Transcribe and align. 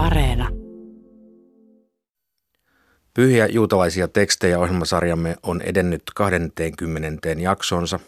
Areena. 0.00 0.48
Pyhiä 3.14 3.46
juutalaisia 3.46 4.08
tekstejä 4.08 4.58
ohjelmasarjamme 4.58 5.36
on 5.42 5.62
edennyt 5.62 6.02
20. 6.14 7.28
jaksonsa. 7.28 8.00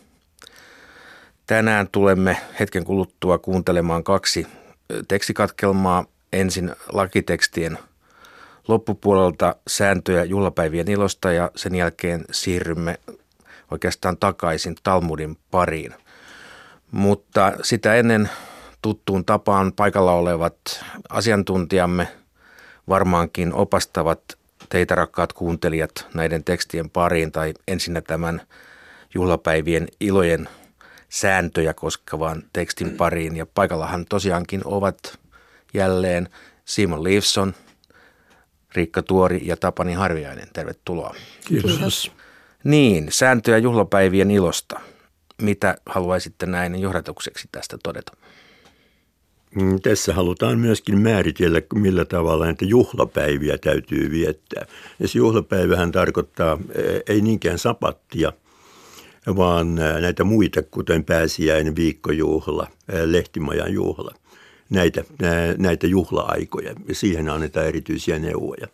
Tänään 1.46 1.88
tulemme 1.92 2.36
hetken 2.60 2.84
kuluttua 2.84 3.38
kuuntelemaan 3.38 4.04
kaksi 4.04 4.46
tekstikatkelmaa. 5.08 6.04
Ensin 6.32 6.74
lakitekstien 6.92 7.78
loppupuolelta 8.68 9.56
sääntöjä 9.68 10.24
juhlapäivien 10.24 10.90
ilosta 10.90 11.32
ja 11.32 11.50
sen 11.56 11.74
jälkeen 11.74 12.24
siirrymme 12.30 12.98
oikeastaan 13.70 14.16
takaisin 14.16 14.74
Talmudin 14.82 15.36
pariin. 15.50 15.94
Mutta 16.90 17.52
sitä 17.62 17.94
ennen 17.94 18.30
tuttuun 18.82 19.24
tapaan 19.24 19.72
paikalla 19.72 20.12
olevat 20.12 20.54
asiantuntijamme 21.08 22.08
varmaankin 22.88 23.54
opastavat 23.54 24.20
teitä 24.68 24.94
rakkaat 24.94 25.32
kuuntelijat 25.32 26.06
näiden 26.14 26.44
tekstien 26.44 26.90
pariin 26.90 27.32
tai 27.32 27.54
ensinnä 27.68 28.00
tämän 28.00 28.42
juhlapäivien 29.14 29.88
ilojen 30.00 30.48
sääntöjä 31.08 31.74
koskevan 31.74 32.42
tekstin 32.52 32.90
pariin. 32.90 33.36
Ja 33.36 33.46
paikallahan 33.46 34.04
tosiaankin 34.08 34.60
ovat 34.64 35.18
jälleen 35.74 36.28
Simon 36.64 37.04
Leifson, 37.04 37.54
Riikka 38.74 39.02
Tuori 39.02 39.40
ja 39.44 39.56
Tapani 39.56 39.92
Harviainen. 39.92 40.48
Tervetuloa. 40.52 41.14
Kiitos. 41.44 41.70
Kiitos. 41.70 42.12
Niin, 42.64 43.08
sääntöjä 43.10 43.58
juhlapäivien 43.58 44.30
ilosta. 44.30 44.80
Mitä 45.42 45.76
haluaisitte 45.86 46.46
näin 46.46 46.80
johdatukseksi 46.80 47.48
tästä 47.52 47.78
todeta? 47.82 48.12
Mm, 49.54 49.80
tässä 49.80 50.14
halutaan 50.14 50.58
myöskin 50.58 50.98
määritellä, 50.98 51.62
millä 51.74 52.04
tavalla 52.04 52.44
näitä 52.44 52.64
juhlapäiviä 52.64 53.58
täytyy 53.58 54.10
viettää. 54.10 54.66
Ja 54.98 55.08
se 55.08 55.18
juhlapäivähän 55.18 55.92
tarkoittaa 55.92 56.58
eh, 56.74 57.02
ei 57.06 57.20
niinkään 57.20 57.58
sapattia, 57.58 58.32
vaan 59.36 59.78
eh, 59.78 60.00
näitä 60.00 60.24
muita, 60.24 60.62
kuten 60.62 61.04
pääsiäinen, 61.04 61.76
viikkojuhla, 61.76 62.66
eh, 62.88 63.02
lehtimajan 63.04 63.72
juhla. 63.72 64.14
Näitä, 64.70 65.04
näitä 65.58 65.86
juhla-aikoja 65.86 66.74
ja 66.88 66.94
siihen 66.94 67.28
annetaan 67.28 67.66
erityisiä 67.66 68.18
neuvoja. 68.18 68.66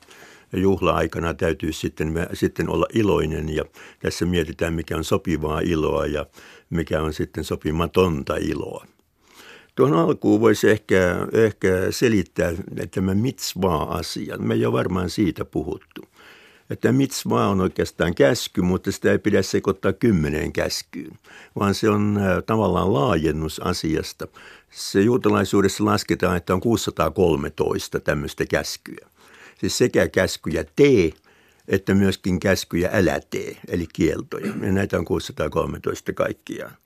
Ja 0.52 0.58
juhla-aikana 0.58 1.34
täytyy 1.34 1.72
sitten, 1.72 2.12
sitten 2.32 2.68
olla 2.68 2.86
iloinen 2.94 3.48
ja 3.48 3.64
tässä 4.02 4.26
mietitään, 4.26 4.74
mikä 4.74 4.96
on 4.96 5.04
sopivaa 5.04 5.60
iloa 5.60 6.06
ja 6.06 6.26
mikä 6.70 7.02
on 7.02 7.12
sitten 7.12 7.44
sopimatonta 7.44 8.36
iloa. 8.36 8.86
Tuohon 9.78 9.98
alkuun 9.98 10.40
voisi 10.40 10.70
ehkä, 10.70 11.16
ehkä 11.32 11.68
selittää 11.90 12.52
tämä 12.94 13.14
mitzvah-asia. 13.14 14.38
Me 14.38 14.54
ei 14.54 14.66
ole 14.66 14.72
varmaan 14.72 15.10
siitä 15.10 15.44
puhuttu. 15.44 16.02
Että 16.70 16.92
mitzvah 16.92 17.50
on 17.50 17.60
oikeastaan 17.60 18.14
käsky, 18.14 18.62
mutta 18.62 18.92
sitä 18.92 19.12
ei 19.12 19.18
pidä 19.18 19.42
sekoittaa 19.42 19.92
kymmeneen 19.92 20.52
käskyyn, 20.52 21.18
vaan 21.58 21.74
se 21.74 21.88
on 21.88 22.20
tavallaan 22.46 22.92
laajennus 22.92 23.60
asiasta. 23.60 24.28
Se 24.70 25.00
juutalaisuudessa 25.00 25.84
lasketaan, 25.84 26.36
että 26.36 26.54
on 26.54 26.60
613 26.60 28.00
tämmöistä 28.00 28.46
käskyä. 28.46 29.08
Siis 29.60 29.78
sekä 29.78 30.08
käskyjä 30.08 30.64
tee, 30.76 31.12
että 31.68 31.94
myöskin 31.94 32.40
käskyjä 32.40 32.90
älä 32.92 33.20
tee, 33.30 33.56
eli 33.68 33.86
kieltoja. 33.92 34.52
Ja 34.62 34.72
näitä 34.72 34.98
on 34.98 35.04
613 35.04 36.12
kaikkiaan. 36.12 36.76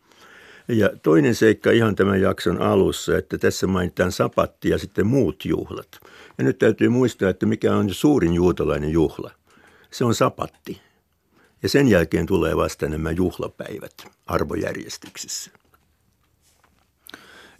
Ja 0.68 0.90
toinen 1.02 1.34
seikka 1.34 1.70
ihan 1.70 1.94
tämän 1.96 2.20
jakson 2.20 2.62
alussa, 2.62 3.18
että 3.18 3.38
tässä 3.38 3.66
mainitaan 3.66 4.12
sapatti 4.12 4.68
ja 4.68 4.78
sitten 4.78 5.06
muut 5.06 5.44
juhlat. 5.44 6.00
Ja 6.38 6.44
nyt 6.44 6.58
täytyy 6.58 6.88
muistaa, 6.88 7.30
että 7.30 7.46
mikä 7.46 7.76
on 7.76 7.94
suurin 7.94 8.34
juutalainen 8.34 8.90
juhla. 8.90 9.30
Se 9.90 10.04
on 10.04 10.14
sapatti. 10.14 10.80
Ja 11.62 11.68
sen 11.68 11.88
jälkeen 11.88 12.26
tulee 12.26 12.56
vasta 12.56 12.88
nämä 12.88 13.10
juhlapäivät 13.10 13.94
arvojärjestyksessä. 14.26 15.50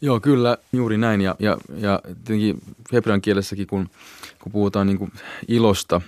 Joo, 0.00 0.20
kyllä, 0.20 0.58
juuri 0.72 0.98
näin. 0.98 1.20
Ja, 1.20 1.36
ja, 1.38 1.58
ja 1.76 2.00
tietenkin 2.04 2.62
hebrean 2.92 3.20
kielessäkin, 3.20 3.66
kun, 3.66 3.90
kun 4.42 4.52
puhutaan 4.52 4.86
niin 4.86 4.98
kuin 4.98 5.12
ilosta, 5.48 6.00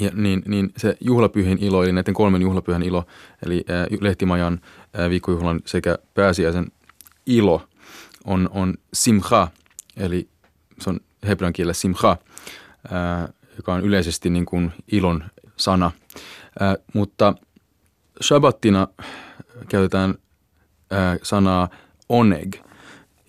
ja, 0.00 0.10
niin, 0.14 0.42
niin 0.46 0.72
se 0.76 0.96
juhlapyhin 1.00 1.58
ilo, 1.60 1.82
eli 1.82 1.92
näiden 1.92 2.14
kolmen 2.14 2.42
juhlapyhän 2.42 2.82
ilo, 2.82 3.04
eli 3.46 3.64
ää, 3.68 3.86
lehtimajan, 4.00 4.60
viikkojuhlan 5.10 5.60
sekä 5.66 5.98
pääsiäisen 6.14 6.66
ilo 7.26 7.68
on, 8.24 8.48
on 8.52 8.74
simcha, 8.92 9.48
eli 9.96 10.28
se 10.80 10.90
on 10.90 11.00
hebrean 11.26 11.52
kielellä 11.52 11.72
simcha, 11.72 12.16
ää, 12.90 13.28
joka 13.56 13.74
on 13.74 13.84
yleisesti 13.84 14.30
niin 14.30 14.46
kuin 14.46 14.72
ilon 14.92 15.24
sana. 15.56 15.90
Ää, 16.60 16.76
mutta 16.94 17.34
shabbattina 18.22 18.88
käytetään 19.68 20.14
ää, 20.90 21.16
sanaa 21.22 21.68
oneg, 22.08 22.56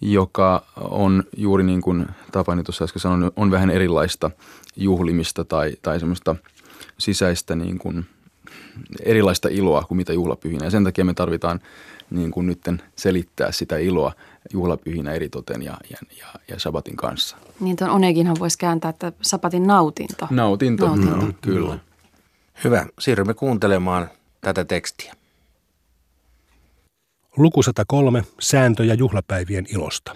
joka 0.01 0.65
on 0.75 1.23
juuri 1.37 1.63
niin 1.63 1.81
kuin 1.81 2.05
Tapani 2.31 2.63
tuossa 2.63 2.83
äsken 2.83 2.99
sanoi, 2.99 3.31
on 3.35 3.51
vähän 3.51 3.69
erilaista 3.69 4.31
juhlimista 4.75 5.45
tai, 5.45 5.73
tai 5.81 5.99
semmoista 5.99 6.35
sisäistä 6.97 7.55
niin 7.55 7.77
kuin 7.77 8.05
erilaista 9.03 9.50
iloa 9.52 9.84
kuin 9.84 9.97
mitä 9.97 10.13
juhlapyhinä. 10.13 10.66
Ja 10.66 10.72
sen 10.72 10.84
takia 10.84 11.06
me 11.06 11.13
tarvitaan 11.13 11.59
niin 12.09 12.31
kuin 12.31 12.47
nytten 12.47 12.81
selittää 12.96 13.52
sitä 13.52 13.78
iloa 13.78 14.12
juhlapyhinä 14.53 15.13
eritoten 15.13 15.62
ja, 15.62 15.78
ja, 15.90 15.97
ja, 16.19 16.28
ja 16.47 16.59
sabatin 16.59 16.96
kanssa. 16.96 17.38
Niin 17.59 17.75
tuon 17.75 17.91
oneginhan 17.91 18.36
voisi 18.40 18.58
kääntää, 18.58 18.90
että 18.90 19.12
sabatin 19.22 19.68
nautinto. 19.68 20.28
Nautinto, 20.30 20.86
nautinto. 20.86 21.16
No, 21.16 21.34
kyllä. 21.41 21.80
Hyvä. 22.63 22.86
Siirrymme 23.00 23.34
kuuntelemaan 23.34 24.09
tätä 24.41 24.66
tekstiä. 24.66 25.13
Luku 27.38 27.63
103. 27.63 28.24
Sääntöjä 28.40 28.94
juhlapäivien 28.94 29.66
ilosta. 29.69 30.16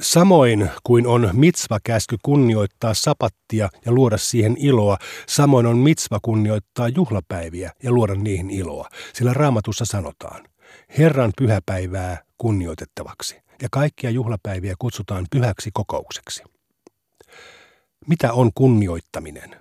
Samoin 0.00 0.70
kuin 0.82 1.06
on 1.06 1.30
mitsva-käsky 1.32 2.16
kunnioittaa 2.22 2.94
sapattia 2.94 3.68
ja 3.86 3.92
luoda 3.92 4.18
siihen 4.18 4.56
iloa, 4.58 4.98
samoin 5.28 5.66
on 5.66 5.78
mitsva 5.78 6.18
kunnioittaa 6.22 6.88
juhlapäiviä 6.88 7.72
ja 7.82 7.92
luoda 7.92 8.14
niihin 8.14 8.50
iloa, 8.50 8.88
sillä 9.12 9.34
raamatussa 9.34 9.84
sanotaan, 9.84 10.48
Herran 10.98 11.32
pyhäpäivää 11.38 12.24
kunnioitettavaksi, 12.38 13.36
ja 13.62 13.68
kaikkia 13.70 14.10
juhlapäiviä 14.10 14.74
kutsutaan 14.78 15.26
pyhäksi 15.30 15.70
kokoukseksi. 15.72 16.42
Mitä 18.06 18.32
on 18.32 18.50
kunnioittaminen? 18.54 19.56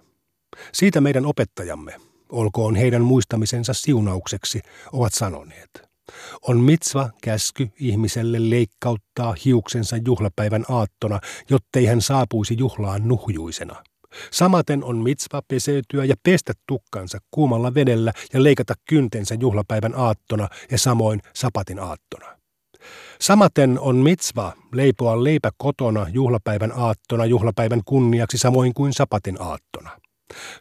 Siitä 0.71 1.01
meidän 1.01 1.25
opettajamme, 1.25 1.95
olkoon 2.29 2.75
heidän 2.75 3.01
muistamisensa 3.01 3.73
siunaukseksi, 3.73 4.61
ovat 4.93 5.13
sanoneet– 5.13 5.69
on 6.41 6.59
mitsva 6.59 7.09
käsky 7.23 7.69
ihmiselle 7.79 8.49
leikkauttaa 8.49 9.35
hiuksensa 9.45 9.97
juhlapäivän 10.05 10.65
aattona, 10.69 11.19
jottei 11.49 11.85
hän 11.85 12.01
saapuisi 12.01 12.55
juhlaan 12.57 13.07
nuhjuisena. 13.07 13.83
Samaten 14.31 14.83
on 14.83 14.97
mitsva 14.97 15.41
peseytyä 15.47 16.05
ja 16.05 16.15
pestä 16.23 16.53
tukkansa 16.67 17.17
kuumalla 17.31 17.73
vedellä 17.73 18.13
ja 18.33 18.43
leikata 18.43 18.73
kyntensä 18.89 19.35
juhlapäivän 19.35 19.93
aattona 19.95 20.49
ja 20.71 20.77
samoin 20.77 21.21
sapatin 21.33 21.79
aattona. 21.79 22.37
Samaten 23.21 23.79
on 23.79 23.95
mitsva 23.95 24.53
leipoa 24.73 25.23
leipä 25.23 25.49
kotona 25.57 26.05
juhlapäivän 26.09 26.71
aattona 26.75 27.25
juhlapäivän 27.25 27.81
kunniaksi 27.85 28.37
samoin 28.37 28.73
kuin 28.73 28.93
sapatin 28.93 29.41
aattona. 29.41 29.89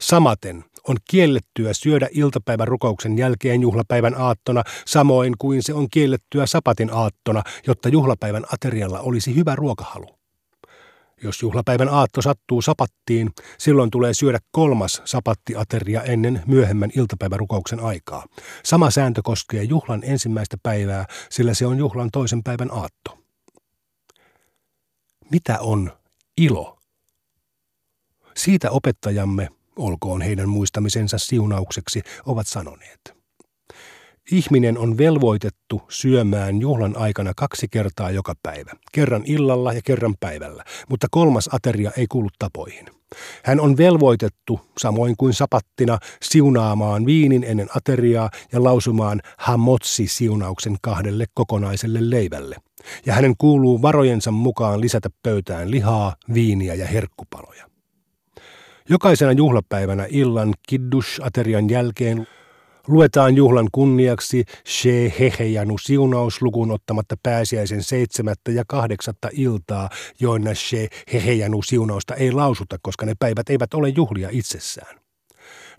Samaten 0.01 0.65
on 0.89 0.97
kiellettyä 1.11 1.73
syödä 1.73 2.09
iltapäivän 2.13 2.69
rukouksen 2.69 3.19
jälkeen 3.19 3.63
juhlapäivän 3.63 4.15
aattona, 4.19 4.63
samoin 4.87 5.35
kuin 5.39 5.63
se 5.63 5.75
on 5.75 5.91
kiellettyä 5.91 6.47
sapatin 6.47 6.91
aattona, 6.93 7.43
jotta 7.67 7.89
juhlapäivän 7.89 8.45
aterialla 8.53 9.01
olisi 9.01 9.35
hyvä 9.35 9.57
ruokahalu. 9.57 10.19
Jos 11.23 11.43
juhlapäivän 11.43 11.89
aatto 11.89 12.23
sattuu 12.23 12.63
sapattiin, 12.63 13.31
silloin 13.59 13.91
tulee 13.91 14.15
syödä 14.15 14.39
kolmas 14.51 15.03
sapattiateria 15.05 16.03
ennen 16.03 16.43
myöhemmän 16.47 16.91
iltapäivärukouksen 16.97 17.81
aikaa. 17.81 18.27
Sama 18.65 18.91
sääntö 18.91 19.21
koskee 19.25 19.63
juhlan 19.63 20.01
ensimmäistä 20.05 20.57
päivää, 20.63 21.07
sillä 21.31 21.55
se 21.55 21.67
on 21.67 21.79
juhlan 21.79 22.09
toisen 22.13 22.43
päivän 22.43 22.71
aatto. 22.73 23.19
Mitä 25.31 25.61
on 25.61 25.93
ilo? 26.37 26.79
Siitä 28.37 28.71
opettajamme 28.71 29.49
olkoon 29.77 30.23
heidän 30.23 30.49
muistamisensa 30.49 31.19
siunaukseksi, 31.19 32.03
ovat 32.27 32.47
sanoneet. 32.47 33.23
Ihminen 34.31 34.79
on 34.79 34.99
velvoitettu 34.99 35.83
syömään 35.89 36.61
juhlan 36.61 36.97
aikana 36.97 37.33
kaksi 37.37 37.69
kertaa 37.71 38.11
joka 38.11 38.35
päivä, 38.43 38.71
kerran 38.93 39.23
illalla 39.27 39.73
ja 39.73 39.81
kerran 39.85 40.15
päivällä, 40.21 40.65
mutta 40.89 41.07
kolmas 41.11 41.49
ateria 41.53 41.91
ei 41.97 42.07
kuulu 42.07 42.29
tapoihin. 42.39 42.87
Hän 43.45 43.61
on 43.61 43.77
velvoitettu, 43.77 44.61
samoin 44.79 45.15
kuin 45.17 45.35
sapattina, 45.35 45.99
siunaamaan 46.23 47.07
viinin 47.07 47.45
ennen 47.45 47.69
ateriaa 47.77 48.31
ja 48.53 48.63
lausumaan 48.63 49.21
hamotsi-siunauksen 49.39 50.77
kahdelle 50.83 51.27
kokonaiselle 51.35 52.11
leivälle. 52.11 52.57
ja 53.07 53.15
hänen 53.15 53.35
kuuluu 53.39 53.83
varojensa 53.83 54.31
mukaan 54.31 54.81
lisätä 54.81 55.09
pöytään 55.23 55.71
lihaa, 55.71 56.17
viiniä 56.35 56.75
ja 56.75 56.87
herkkupaloja. 56.87 57.72
Jokaisena 58.93 59.33
juhlapäivänä 59.33 60.07
illan 60.11 60.55
kiddush-aterian 60.69 61.71
jälkeen 61.71 62.27
luetaan 62.89 63.37
juhlan 63.37 63.69
kunniaksi 63.73 64.45
She 64.69 65.13
Hehejanu 65.19 65.79
siunaus 65.79 66.43
lukuun 66.43 66.71
ottamatta 66.71 67.17
pääsiäisen 67.23 67.83
seitsemättä 67.83 68.51
ja 68.51 68.65
kahdeksatta 68.67 69.29
iltaa, 69.33 69.89
joina 70.21 70.55
She 70.55 70.89
Hehejanu 71.13 71.63
siunausta 71.63 72.15
ei 72.15 72.33
lausuta, 72.33 72.77
koska 72.83 73.07
ne 73.07 73.15
päivät 73.19 73.51
eivät 73.51 73.75
ole 73.75 73.89
juhlia 73.89 74.29
itsessään. 74.33 75.02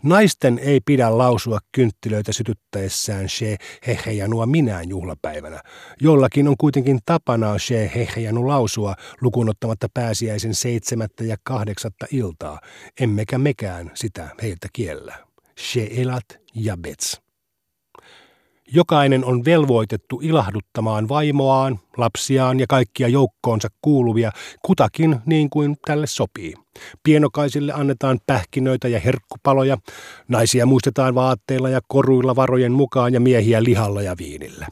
Naisten 0.04 0.60
ei 0.60 0.80
pidä 0.86 1.18
lausua 1.18 1.60
kynttilöitä 1.72 2.34
sytyttäessään 2.34 3.30
she 3.30 3.58
hehejanua 3.88 4.46
minään 4.46 4.90
juhlapäivänä. 4.90 5.62
Jollakin 6.02 6.48
on 6.48 6.56
kuitenkin 6.58 7.00
tapana 7.06 7.58
she 7.58 7.92
hehejanu 7.96 8.48
lausua 8.48 8.96
lukunottamatta 9.22 9.88
pääsiäisen 9.94 10.56
seitsemättä 10.56 11.24
ja 11.24 11.36
kahdeksatta 11.44 12.06
iltaa, 12.12 12.60
emmekä 13.00 13.38
mekään 13.38 13.92
sitä 13.94 14.30
heiltä 14.42 14.68
kiellä. 14.74 15.16
She 15.60 15.90
elat 15.92 16.26
ja 16.56 16.78
bets. 16.78 17.23
Jokainen 18.72 19.26
on 19.26 19.46
velvoitettu 19.46 20.20
ilahduttamaan 20.24 21.10
vaimoaan, 21.10 21.80
lapsiaan 21.98 22.60
ja 22.60 22.66
kaikkia 22.70 23.08
joukkoonsa 23.08 23.68
kuuluvia 23.82 24.32
kutakin 24.66 25.20
niin 25.26 25.50
kuin 25.50 25.78
tälle 25.86 26.08
sopii. 26.08 26.54
Pienokaisille 27.04 27.74
annetaan 27.74 28.20
pähkinöitä 28.28 28.88
ja 28.88 29.00
herkkupaloja, 29.00 29.78
naisia 30.28 30.66
muistetaan 30.66 31.16
vaatteilla 31.16 31.70
ja 31.70 31.80
koruilla 31.88 32.36
varojen 32.36 32.72
mukaan 32.72 33.14
ja 33.14 33.20
miehiä 33.20 33.64
lihalla 33.64 34.02
ja 34.02 34.16
viinillä. 34.18 34.68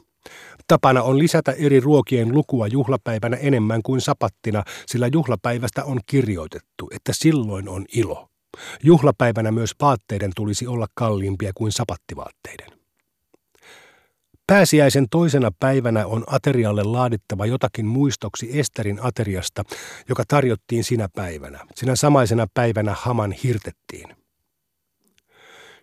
Tapana 0.68 1.04
on 1.04 1.20
lisätä 1.20 1.52
eri 1.52 1.80
ruokien 1.80 2.34
lukua 2.34 2.68
juhlapäivänä 2.68 3.38
enemmän 3.38 3.82
kuin 3.84 4.02
sapattina, 4.02 4.64
sillä 4.88 5.10
juhlapäivästä 5.14 5.84
on 5.84 6.00
kirjoitettu, 6.06 6.90
että 6.96 7.14
silloin 7.16 7.70
on 7.70 7.86
ilo. 7.96 8.28
Juhlapäivänä 8.84 9.52
myös 9.52 9.72
vaatteiden 9.82 10.32
tulisi 10.36 10.68
olla 10.68 10.88
kalliimpia 10.94 11.52
kuin 11.56 11.72
sapattivaatteiden. 11.72 12.81
Pääsiäisen 14.52 15.10
toisena 15.10 15.52
päivänä 15.60 16.06
on 16.06 16.24
aterialle 16.28 16.84
laadittava 16.84 17.46
jotakin 17.46 17.86
muistoksi 17.86 18.60
Esterin 18.60 19.00
ateriasta, 19.02 19.64
joka 20.10 20.24
tarjottiin 20.28 20.84
sinä 20.84 21.10
päivänä. 21.16 21.60
Sinä 21.76 21.96
samaisena 21.96 22.48
päivänä 22.54 22.96
Haman 22.98 23.32
hirtettiin. 23.32 24.16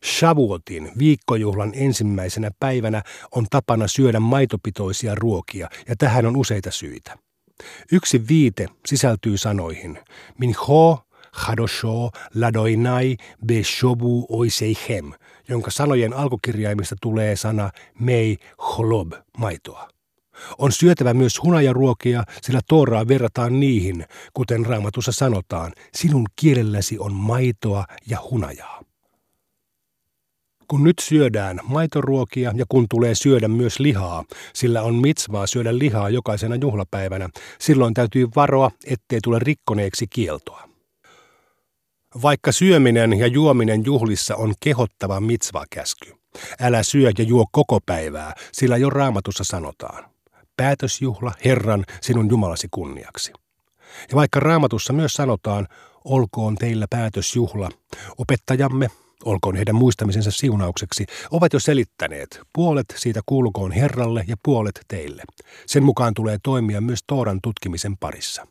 Shavuotin 0.05 0.93
viikkojuhlan 0.99 1.73
ensimmäisenä 1.75 2.51
päivänä 2.61 3.03
on 3.33 3.47
tapana 3.51 3.89
syödä 3.89 4.21
maitopitoisia 4.21 5.15
ruokia, 5.15 5.69
ja 5.89 5.97
tähän 5.99 6.27
on 6.27 6.37
useita 6.37 6.71
syitä. 6.71 7.19
Yksi 7.93 8.29
viite 8.29 8.67
sisältyy 8.87 9.39
sanoihin 9.39 9.99
Min 10.39 10.55
ho 10.69 10.99
Hadosho 11.33 12.11
Ladoinai 12.35 13.17
Beshobu 13.47 14.27
Oiseichem, 14.29 15.13
jonka 15.49 15.71
sanojen 15.71 16.13
alkukirjaimista 16.13 16.97
tulee 17.01 17.37
sana 17.37 17.71
mei 18.01 18.37
holob, 18.59 19.13
maitoa. 19.39 19.89
On 20.59 20.73
syötävä 20.73 21.15
myös 21.15 21.43
hunajaruokia, 21.43 22.25
sillä 22.43 22.61
Tooraa 22.69 23.09
verrataan 23.09 23.61
niihin, 23.61 24.05
kuten 24.35 24.67
raamatussa 24.67 25.13
sanotaan, 25.13 25.73
sinun 25.95 26.27
kielelläsi 26.37 26.99
on 26.99 27.13
maitoa 27.13 27.85
ja 28.07 28.19
hunajaa. 28.31 28.83
Kun 30.69 30.85
nyt 30.85 30.99
syödään 31.01 31.61
maitoruokia 31.63 32.53
ja 32.57 32.65
kun 32.69 32.87
tulee 32.91 33.15
syödä 33.15 33.49
myös 33.49 33.79
lihaa, 33.81 34.25
sillä 34.55 34.83
on 34.83 34.95
mitsvaa 34.95 35.47
syödä 35.47 35.79
lihaa 35.79 36.11
jokaisena 36.11 36.55
juhlapäivänä, 36.55 37.29
silloin 37.59 37.95
täytyy 37.95 38.29
varoa, 38.37 38.71
ettei 38.87 39.19
tule 39.23 39.39
rikkoneeksi 39.39 40.07
kieltoa. 40.07 40.78
Vaikka 42.23 42.53
syöminen 42.53 43.19
ja 43.19 43.27
juominen 43.27 43.85
juhlissa 43.85 44.37
on 44.37 44.55
kehottava 44.61 45.21
mitzva-käsky, 45.21 46.13
älä 46.61 46.83
syö 46.83 47.11
ja 47.19 47.25
juo 47.25 47.47
koko 47.53 47.79
päivää, 47.87 48.35
sillä 48.53 48.77
jo 48.77 48.91
raamatussa 48.91 49.45
sanotaan. 49.45 50.05
Päätösjuhla 50.57 51.33
Herran 51.45 51.85
sinun 52.01 52.31
Jumalasi 52.31 52.69
kunniaksi. 52.71 53.33
Ja 54.11 54.15
vaikka 54.15 54.41
raamatussa 54.41 54.93
myös 54.93 55.13
sanotaan, 55.13 55.69
olkoon 56.05 56.55
teillä 56.55 56.87
päätösjuhla, 56.91 57.69
opettajamme, 58.19 58.89
olkoon 59.25 59.57
heidän 59.57 59.75
muistamisensa 59.75 60.31
siunaukseksi, 60.31 61.07
ovat 61.31 61.53
jo 61.53 61.61
selittäneet, 61.61 62.41
puolet 62.53 62.95
siitä 62.97 63.21
kuulukoon 63.27 63.73
Herralle 63.73 64.25
ja 64.29 64.37
puolet 64.43 64.81
teille. 64.89 65.23
Sen 65.67 65.85
mukaan 65.85 66.15
tulee 66.15 66.39
toimia 66.43 66.81
myös 66.81 67.01
Tooran 67.07 67.39
tutkimisen 67.43 67.97
parissa. 67.97 68.47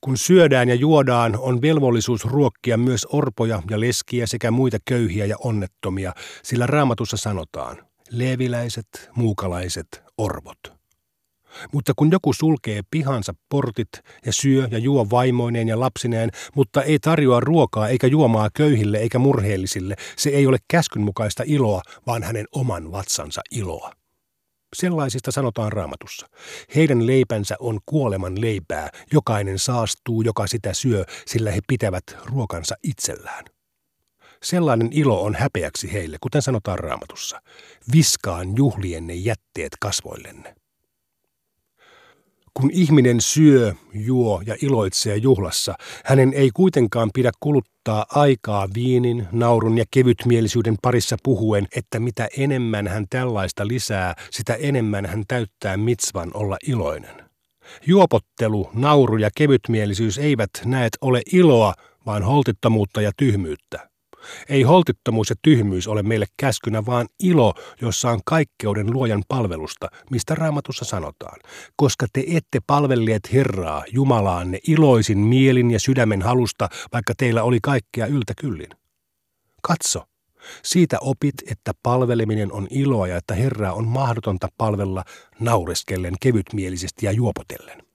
Kun 0.00 0.16
syödään 0.16 0.68
ja 0.68 0.74
juodaan, 0.74 1.38
on 1.38 1.62
velvollisuus 1.62 2.24
ruokkia 2.24 2.76
myös 2.76 3.06
orpoja 3.12 3.62
ja 3.70 3.80
leskiä 3.80 4.26
sekä 4.26 4.50
muita 4.50 4.78
köyhiä 4.84 5.26
ja 5.26 5.36
onnettomia, 5.38 6.12
sillä 6.42 6.66
raamatussa 6.66 7.16
sanotaan, 7.16 7.86
leeviläiset, 8.10 9.10
muukalaiset, 9.16 10.02
orvot. 10.18 10.58
Mutta 11.72 11.92
kun 11.96 12.10
joku 12.10 12.32
sulkee 12.32 12.80
pihansa 12.90 13.34
portit 13.48 13.88
ja 14.26 14.32
syö 14.32 14.68
ja 14.70 14.78
juo 14.78 15.10
vaimoineen 15.10 15.68
ja 15.68 15.80
lapsineen, 15.80 16.30
mutta 16.54 16.82
ei 16.82 16.98
tarjoa 16.98 17.40
ruokaa 17.40 17.88
eikä 17.88 18.06
juomaa 18.06 18.48
köyhille 18.54 18.98
eikä 18.98 19.18
murheellisille, 19.18 19.94
se 20.16 20.30
ei 20.30 20.46
ole 20.46 20.58
käskyn 20.68 21.02
mukaista 21.02 21.42
iloa, 21.46 21.82
vaan 22.06 22.22
hänen 22.22 22.46
oman 22.52 22.92
vatsansa 22.92 23.40
iloa. 23.50 23.92
Sellaisista 24.76 25.30
sanotaan 25.30 25.72
raamatussa. 25.72 26.26
Heidän 26.74 27.06
leipänsä 27.06 27.56
on 27.60 27.80
kuoleman 27.86 28.40
leipää, 28.40 28.90
jokainen 29.12 29.58
saastuu, 29.58 30.22
joka 30.22 30.46
sitä 30.46 30.72
syö, 30.74 31.04
sillä 31.26 31.50
he 31.50 31.60
pitävät 31.68 32.04
ruokansa 32.24 32.74
itsellään. 32.82 33.44
Sellainen 34.42 34.88
ilo 34.92 35.22
on 35.22 35.34
häpeäksi 35.34 35.92
heille, 35.92 36.16
kuten 36.20 36.42
sanotaan 36.42 36.78
raamatussa. 36.78 37.40
Viskaan 37.92 38.56
juhlienne 38.56 39.14
jätteet 39.14 39.72
kasvoillenne. 39.80 40.54
Kun 42.56 42.70
ihminen 42.72 43.20
syö, 43.20 43.74
juo 43.94 44.42
ja 44.46 44.56
iloitsee 44.62 45.16
juhlassa, 45.16 45.74
hänen 46.04 46.32
ei 46.34 46.50
kuitenkaan 46.54 47.10
pidä 47.14 47.30
kuluttaa 47.40 48.06
aikaa 48.10 48.68
viinin, 48.74 49.28
naurun 49.32 49.78
ja 49.78 49.84
kevytmielisyyden 49.90 50.76
parissa 50.82 51.16
puhuen, 51.22 51.68
että 51.76 52.00
mitä 52.00 52.28
enemmän 52.38 52.88
hän 52.88 53.06
tällaista 53.10 53.66
lisää, 53.68 54.14
sitä 54.30 54.54
enemmän 54.54 55.06
hän 55.06 55.24
täyttää 55.28 55.76
mitsvan 55.76 56.30
olla 56.34 56.56
iloinen. 56.66 57.24
Juopottelu, 57.86 58.70
nauru 58.74 59.16
ja 59.16 59.30
kevytmielisyys 59.36 60.18
eivät 60.18 60.50
näet 60.64 60.92
ole 61.00 61.22
iloa, 61.32 61.74
vaan 62.06 62.22
holtittomuutta 62.22 63.00
ja 63.00 63.12
tyhmyyttä. 63.16 63.95
Ei 64.48 64.62
holtittomuus 64.62 65.30
ja 65.30 65.36
tyhmyys 65.42 65.88
ole 65.88 66.02
meille 66.02 66.26
käskynä, 66.36 66.86
vaan 66.86 67.08
ilo, 67.22 67.54
jossa 67.82 68.10
on 68.10 68.20
kaikkeuden 68.24 68.92
luojan 68.92 69.24
palvelusta, 69.28 69.88
mistä 70.10 70.34
raamatussa 70.34 70.84
sanotaan. 70.84 71.40
Koska 71.76 72.06
te 72.12 72.24
ette 72.28 72.58
palvelleet 72.66 73.32
Herraa, 73.32 73.84
Jumalaanne, 73.92 74.58
iloisin 74.68 75.18
mielin 75.18 75.70
ja 75.70 75.80
sydämen 75.80 76.22
halusta, 76.22 76.68
vaikka 76.92 77.14
teillä 77.16 77.42
oli 77.42 77.58
kaikkea 77.62 78.06
yltäkyllin. 78.06 78.70
Katso, 79.62 80.02
siitä 80.62 80.98
opit, 81.00 81.34
että 81.50 81.72
palveleminen 81.82 82.52
on 82.52 82.66
iloa 82.70 83.06
ja 83.06 83.16
että 83.16 83.34
Herraa 83.34 83.72
on 83.72 83.88
mahdotonta 83.88 84.48
palvella 84.58 85.04
naureskellen 85.40 86.14
kevytmielisesti 86.20 87.06
ja 87.06 87.12
juopotellen. 87.12 87.85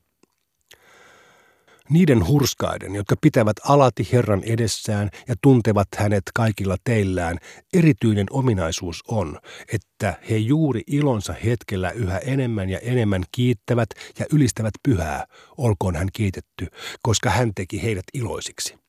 Niiden 1.91 2.27
hurskaiden, 2.27 2.95
jotka 2.95 3.15
pitävät 3.21 3.55
alati 3.67 4.09
Herran 4.11 4.43
edessään 4.43 5.09
ja 5.27 5.35
tuntevat 5.41 5.87
hänet 5.97 6.23
kaikilla 6.35 6.75
teillään, 6.83 7.37
erityinen 7.73 8.25
ominaisuus 8.29 9.03
on, 9.07 9.39
että 9.73 10.19
he 10.29 10.37
juuri 10.37 10.81
ilonsa 10.87 11.33
hetkellä 11.33 11.91
yhä 11.91 12.17
enemmän 12.17 12.69
ja 12.69 12.79
enemmän 12.79 13.23
kiittävät 13.31 13.89
ja 14.19 14.25
ylistävät 14.33 14.73
pyhää, 14.83 15.25
olkoon 15.57 15.95
hän 15.95 16.07
kiitetty, 16.13 16.67
koska 17.01 17.29
hän 17.29 17.51
teki 17.55 17.83
heidät 17.83 18.05
iloisiksi. 18.13 18.79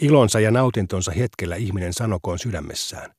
Ilonsa 0.00 0.40
ja 0.40 0.50
nautintonsa 0.50 1.12
hetkellä 1.12 1.56
ihminen 1.56 1.92
sanokoon 1.92 2.38
sydämessään. 2.38 3.10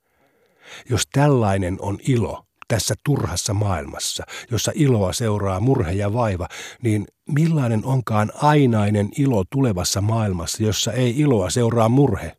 Jos 0.89 1.03
tällainen 1.11 1.77
on 1.79 1.97
ilo, 2.07 2.45
tässä 2.67 2.95
turhassa 3.05 3.53
maailmassa, 3.53 4.23
jossa 4.51 4.71
iloa 4.75 5.13
seuraa 5.13 5.59
murhe 5.59 5.91
ja 5.91 6.13
vaiva, 6.13 6.47
niin 6.81 7.05
millainen 7.29 7.85
onkaan 7.85 8.31
ainainen 8.41 9.09
ilo 9.17 9.43
tulevassa 9.51 10.01
maailmassa, 10.01 10.63
jossa 10.63 10.91
ei 10.91 11.19
iloa 11.19 11.49
seuraa 11.49 11.89
murhe? 11.89 12.37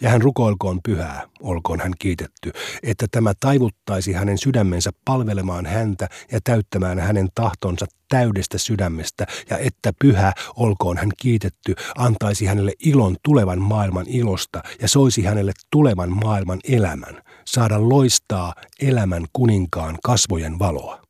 Ja 0.00 0.10
hän 0.10 0.22
rukoilkoon 0.22 0.80
pyhää, 0.82 1.28
olkoon 1.40 1.80
hän 1.80 1.92
kiitetty, 1.98 2.52
että 2.82 3.06
tämä 3.10 3.32
taivuttaisi 3.40 4.12
hänen 4.12 4.38
sydämensä 4.38 4.90
palvelemaan 5.04 5.66
häntä 5.66 6.08
ja 6.32 6.40
täyttämään 6.44 6.98
hänen 6.98 7.28
tahtonsa 7.34 7.86
täydestä 8.08 8.58
sydämestä, 8.58 9.26
ja 9.50 9.58
että 9.58 9.92
pyhä, 10.00 10.32
olkoon 10.56 10.96
hän 10.96 11.10
kiitetty, 11.16 11.74
antaisi 11.96 12.46
hänelle 12.46 12.72
ilon 12.84 13.16
tulevan 13.24 13.60
maailman 13.60 14.06
ilosta 14.08 14.62
ja 14.80 14.88
soisi 14.88 15.22
hänelle 15.22 15.52
tulevan 15.70 16.10
maailman 16.10 16.58
elämän, 16.68 17.22
saada 17.44 17.88
loistaa 17.88 18.54
elämän 18.80 19.24
kuninkaan 19.32 19.98
kasvojen 20.04 20.58
valoa. 20.58 21.02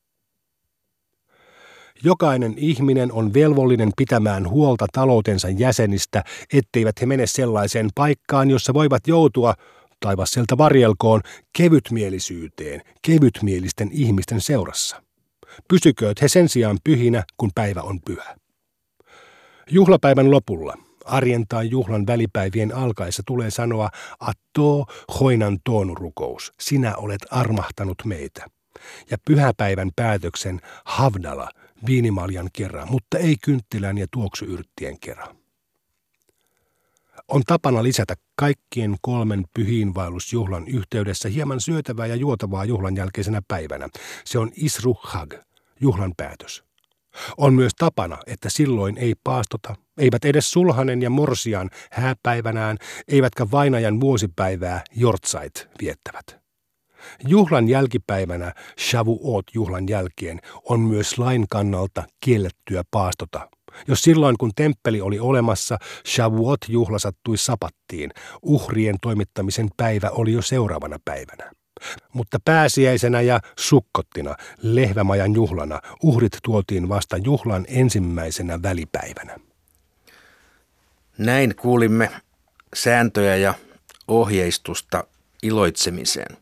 Jokainen 2.04 2.54
ihminen 2.56 3.12
on 3.12 3.34
velvollinen 3.34 3.90
pitämään 3.96 4.48
huolta 4.48 4.86
taloutensa 4.92 5.48
jäsenistä, 5.48 6.24
etteivät 6.52 7.00
he 7.00 7.06
mene 7.06 7.26
sellaiseen 7.26 7.88
paikkaan, 7.94 8.50
jossa 8.50 8.74
voivat 8.74 9.06
joutua, 9.06 9.54
taivas 10.00 10.30
sieltä 10.30 10.58
varjelkoon, 10.58 11.20
kevytmielisyyteen, 11.58 12.82
kevytmielisten 13.06 13.88
ihmisten 13.92 14.40
seurassa. 14.40 15.02
Pysykööt 15.68 16.22
he 16.22 16.28
sen 16.28 16.48
sijaan 16.48 16.78
pyhinä, 16.84 17.24
kun 17.36 17.50
päivä 17.54 17.82
on 17.82 18.00
pyhä. 18.00 18.36
Juhlapäivän 19.70 20.30
lopulla, 20.30 20.74
arjen 21.04 21.44
tai 21.48 21.70
juhlan 21.70 22.06
välipäivien 22.06 22.74
alkaessa 22.74 23.22
tulee 23.26 23.50
sanoa 23.50 23.90
Atto 24.20 24.86
hoinan 25.20 25.58
toonurukous, 25.64 26.52
sinä 26.60 26.96
olet 26.96 27.26
armahtanut 27.30 28.02
meitä. 28.04 28.46
Ja 29.10 29.16
pyhäpäivän 29.24 29.90
päätöksen 29.96 30.60
Havdala, 30.84 31.48
viinimaljan 31.86 32.48
kerran, 32.52 32.90
mutta 32.90 33.18
ei 33.18 33.36
kynttilän 33.44 33.98
ja 33.98 34.06
tuoksuyrttien 34.10 35.00
kerran. 35.00 35.36
On 37.28 37.42
tapana 37.46 37.82
lisätä 37.82 38.14
kaikkien 38.36 38.96
kolmen 39.00 39.44
pyhiinvaellusjuhlan 39.54 40.68
yhteydessä 40.68 41.28
hieman 41.28 41.60
syötävää 41.60 42.06
ja 42.06 42.16
juotavaa 42.16 42.64
juhlan 42.64 42.96
jälkeisenä 42.96 43.42
päivänä. 43.48 43.88
Se 44.24 44.38
on 44.38 44.50
Isru 44.56 44.96
Hag, 45.02 45.34
juhlan 45.80 46.12
päätös. 46.16 46.64
On 47.36 47.54
myös 47.54 47.72
tapana, 47.78 48.18
että 48.26 48.50
silloin 48.50 48.98
ei 48.98 49.14
paastota, 49.24 49.74
eivät 49.98 50.24
edes 50.24 50.50
sulhanen 50.50 51.02
ja 51.02 51.10
morsian 51.10 51.70
hääpäivänään, 51.92 52.76
eivätkä 53.08 53.46
vainajan 53.50 54.00
vuosipäivää 54.00 54.84
jortsait 54.96 55.68
viettävät. 55.80 56.42
Juhlan 57.28 57.68
jälkipäivänä, 57.68 58.52
Shavuot 58.80 59.44
juhlan 59.54 59.88
jälkeen, 59.88 60.40
on 60.64 60.80
myös 60.80 61.18
lain 61.18 61.46
kannalta 61.50 62.02
kiellettyä 62.20 62.82
paastota. 62.90 63.48
Jos 63.88 64.02
silloin 64.02 64.38
kun 64.38 64.50
temppeli 64.56 65.00
oli 65.00 65.18
olemassa, 65.18 65.78
Shavuot 66.06 66.60
juhla 66.68 66.98
sattui 66.98 67.38
sapattiin, 67.38 68.10
uhrien 68.42 68.96
toimittamisen 69.02 69.68
päivä 69.76 70.10
oli 70.10 70.32
jo 70.32 70.42
seuraavana 70.42 70.96
päivänä. 71.04 71.52
Mutta 72.12 72.38
pääsiäisenä 72.44 73.20
ja 73.20 73.40
sukkottina, 73.58 74.36
lehvämajan 74.62 75.34
juhlana, 75.34 75.80
uhrit 76.02 76.38
tuotiin 76.42 76.88
vasta 76.88 77.16
juhlan 77.16 77.64
ensimmäisenä 77.68 78.62
välipäivänä. 78.62 79.36
Näin 81.18 81.54
kuulimme 81.56 82.10
sääntöjä 82.74 83.36
ja 83.36 83.54
ohjeistusta 84.08 85.04
iloitsemiseen. 85.42 86.36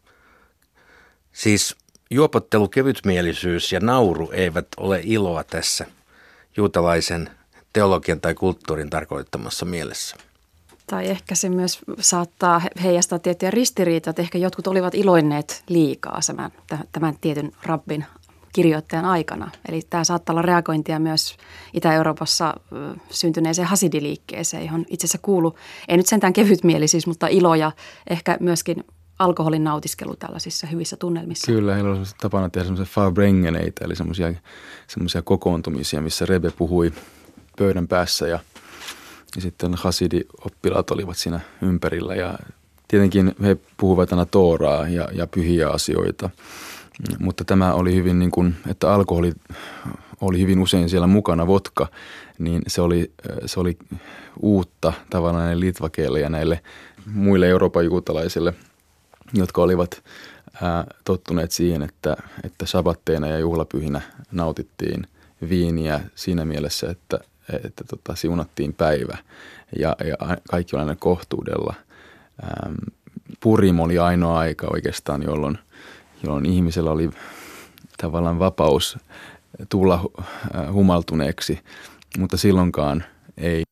Siis 1.32 1.76
juopottelu, 2.10 2.68
kevytmielisyys 2.68 3.72
ja 3.72 3.80
nauru 3.80 4.30
eivät 4.30 4.66
ole 4.76 5.00
iloa 5.04 5.44
tässä 5.44 5.86
juutalaisen 6.56 7.30
teologian 7.72 8.20
tai 8.20 8.34
kulttuurin 8.34 8.90
tarkoittamassa 8.90 9.66
mielessä. 9.66 10.16
Tai 10.90 11.08
ehkä 11.08 11.34
se 11.34 11.48
myös 11.48 11.78
saattaa 11.98 12.62
heijastaa 12.82 13.18
tiettyjä 13.18 13.50
ristiriitoja, 13.50 14.10
että 14.10 14.22
ehkä 14.22 14.38
jotkut 14.38 14.66
olivat 14.66 14.94
iloinneet 14.94 15.64
liikaa 15.68 16.20
tämän, 16.26 16.50
tämän 16.92 17.14
tietyn 17.20 17.52
rabbin 17.62 18.04
kirjoittajan 18.52 19.04
aikana. 19.04 19.50
Eli 19.68 19.82
tämä 19.90 20.04
saattaa 20.04 20.32
olla 20.32 20.42
reagointia 20.42 20.98
myös 20.98 21.36
Itä-Euroopassa 21.72 22.54
syntyneeseen 23.10 23.68
hasidiliikkeeseen, 23.68 24.64
johon 24.64 24.84
itse 24.88 25.06
asiassa 25.06 25.18
kuuluu, 25.22 25.58
ei 25.88 25.96
nyt 25.96 26.06
sentään 26.06 26.32
kevytmielisyys, 26.32 27.06
mutta 27.06 27.26
ilo 27.26 27.54
ja 27.54 27.72
ehkä 28.10 28.36
myöskin 28.40 28.84
alkoholin 29.18 29.64
nautiskelu 29.64 30.16
tällaisissa 30.16 30.66
hyvissä 30.66 30.96
tunnelmissa. 30.96 31.52
Kyllä, 31.52 31.74
heillä 31.74 31.90
on 31.90 32.06
tapana 32.20 32.48
tehdä 32.48 32.64
semmoisia 32.64 32.94
farbrengeneitä, 32.94 33.84
eli 33.84 33.96
semmoisia, 33.96 34.34
semmoisia 34.86 35.22
kokoontumisia, 35.22 36.00
missä 36.00 36.26
Rebe 36.26 36.50
puhui 36.50 36.92
pöydän 37.58 37.88
päässä 37.88 38.28
ja, 38.28 38.38
ja 39.36 39.42
sitten 39.42 39.74
Hasidi-oppilaat 39.74 40.90
olivat 40.90 41.16
siinä 41.16 41.40
ympärillä. 41.62 42.14
Ja 42.14 42.38
tietenkin 42.88 43.34
he 43.42 43.56
puhuvat 43.76 44.12
aina 44.12 44.26
Tooraa 44.26 44.88
ja, 44.88 45.08
ja 45.12 45.26
pyhiä 45.26 45.68
asioita, 45.68 46.30
mutta 47.18 47.44
tämä 47.44 47.74
oli 47.74 47.94
hyvin 47.94 48.18
niin 48.18 48.30
kuin, 48.30 48.54
että 48.70 48.94
alkoholi 48.94 49.32
oli 50.20 50.40
hyvin 50.40 50.58
usein 50.58 50.88
siellä 50.88 51.06
mukana, 51.06 51.46
vodka, 51.46 51.88
niin 52.38 52.62
se 52.66 52.80
oli, 52.80 53.12
se 53.46 53.60
oli 53.60 53.78
uutta 54.40 54.92
tavallaan 55.10 55.44
näille 55.44 55.66
litvakeille 55.66 56.20
ja 56.20 56.28
näille 56.28 56.60
muille 57.06 57.48
Euroopan 57.48 57.84
juutalaisille– 57.84 58.54
jotka 59.34 59.62
olivat 59.62 60.02
ää, 60.62 60.84
tottuneet 61.04 61.50
siihen, 61.50 61.82
että, 61.82 62.16
että 62.44 62.66
sabatteina 62.66 63.26
ja 63.26 63.38
juhlapyhinä 63.38 64.00
nautittiin 64.32 65.06
viiniä 65.48 66.00
siinä 66.14 66.44
mielessä, 66.44 66.90
että, 66.90 67.18
että 67.64 67.84
tota, 67.84 68.16
siunattiin 68.16 68.74
päivä 68.74 69.18
ja, 69.78 69.96
ja 70.04 70.16
kaikki 70.50 70.76
oli 70.76 70.80
aina 70.80 70.96
kohtuudella. 70.96 71.74
Ähm, 72.42 72.74
Purim 73.40 73.80
oli 73.80 73.98
ainoa 73.98 74.38
aika 74.38 74.66
oikeastaan, 74.72 75.22
jolloin, 75.22 75.58
jolloin 76.22 76.46
ihmisellä 76.46 76.90
oli 76.90 77.10
tavallaan 77.98 78.38
vapaus 78.38 78.98
tulla 79.68 80.10
humaltuneeksi, 80.72 81.60
mutta 82.18 82.36
silloinkaan 82.36 83.04
ei. 83.38 83.62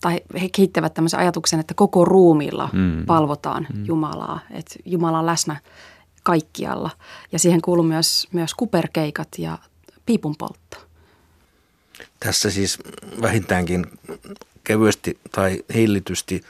Tai 0.00 0.20
he 0.42 0.48
kehittävät 0.56 0.94
tämmöisen 0.94 1.20
ajatuksen, 1.20 1.60
että 1.60 1.74
koko 1.74 2.04
ruumiilla 2.04 2.68
mm. 2.72 3.06
palvotaan 3.06 3.66
mm. 3.74 3.84
Jumalaa, 3.84 4.40
että 4.50 4.74
Jumala 4.84 5.18
on 5.18 5.26
läsnä 5.26 5.56
kaikkialla. 6.22 6.90
Ja 7.32 7.38
siihen 7.38 7.62
kuuluu 7.62 7.84
myös, 7.84 8.28
myös 8.32 8.54
kuperkeikat 8.54 9.28
ja 9.38 9.58
piipunpoltto. 10.06 10.85
Tässä 12.20 12.50
siis 12.50 12.78
vähintäänkin 13.22 13.86
kevyesti 14.64 15.18
tai 15.32 15.64
hillitysti 15.74 16.42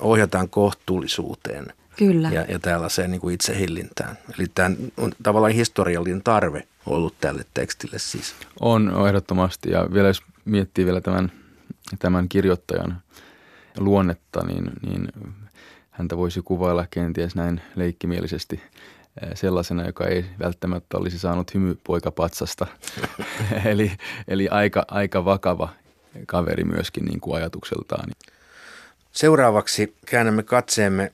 ohjataan 0.00 0.48
kohtuullisuuteen. 0.48 1.66
Kyllä. 1.96 2.30
Ja, 2.30 2.44
ja 2.48 2.58
tällaiseen 2.58 3.10
niin 3.10 3.20
kuin 3.20 3.34
itsehillintään. 3.34 4.18
Eli 4.38 4.46
tämä 4.54 4.70
on 4.96 5.12
tavallaan 5.22 5.52
historiallinen 5.52 6.22
tarve 6.22 6.68
ollut 6.86 7.14
tälle 7.20 7.44
tekstille 7.54 7.98
siis. 7.98 8.34
On 8.60 9.06
ehdottomasti 9.08 9.70
ja 9.70 9.88
vielä 9.92 10.08
jos 10.08 10.22
miettii 10.44 10.86
vielä 10.86 11.00
tämän 11.00 11.32
tämän 11.98 12.28
kirjoittajan 12.28 13.02
luonnetta, 13.78 14.46
niin, 14.46 14.70
niin 14.82 15.08
häntä 15.90 16.16
voisi 16.16 16.42
kuvailla 16.44 16.86
kenties 16.90 17.34
näin 17.34 17.60
leikkimielisesti 17.76 18.62
sellaisena, 19.34 19.86
joka 19.86 20.06
ei 20.06 20.24
välttämättä 20.38 20.98
olisi 20.98 21.18
saanut 21.18 21.54
hymypoikapatsasta. 21.54 22.66
eli 23.64 23.92
eli 24.28 24.48
aika, 24.48 24.84
aika 24.88 25.24
vakava 25.24 25.68
kaveri 26.26 26.64
myöskin 26.64 27.04
niin 27.04 27.20
kuin 27.20 27.36
ajatukseltaan. 27.36 28.10
Seuraavaksi 29.12 29.94
käännämme 30.06 30.42
katseemme 30.42 31.12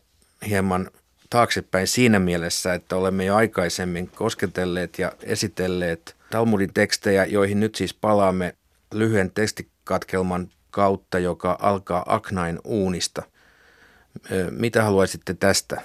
hieman 0.48 0.90
taaksepäin 1.30 1.86
siinä 1.86 2.18
mielessä, 2.18 2.74
että 2.74 2.96
olemme 2.96 3.24
jo 3.24 3.36
aikaisemmin 3.36 4.08
kosketelleet 4.08 4.98
ja 4.98 5.12
esitelleet 5.22 6.16
Talmudin 6.30 6.74
tekstejä, 6.74 7.24
joihin 7.24 7.60
nyt 7.60 7.74
siis 7.74 7.94
palaamme 7.94 8.54
lyhyen 8.94 9.30
tekstikatkelman 9.30 10.48
kautta, 10.70 11.18
joka 11.18 11.58
alkaa 11.60 12.04
Aknain 12.06 12.58
uunista. 12.64 13.22
Mitä 14.50 14.82
haluaisitte 14.82 15.34
tästä 15.34 15.82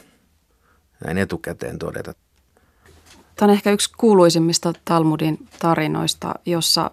näin 1.05 1.17
etukäteen 1.17 1.79
todeta? 1.79 2.13
Tämä 3.35 3.49
on 3.49 3.55
ehkä 3.55 3.71
yksi 3.71 3.91
kuuluisimmista 3.97 4.73
Talmudin 4.85 5.47
tarinoista, 5.59 6.35
jossa 6.45 6.91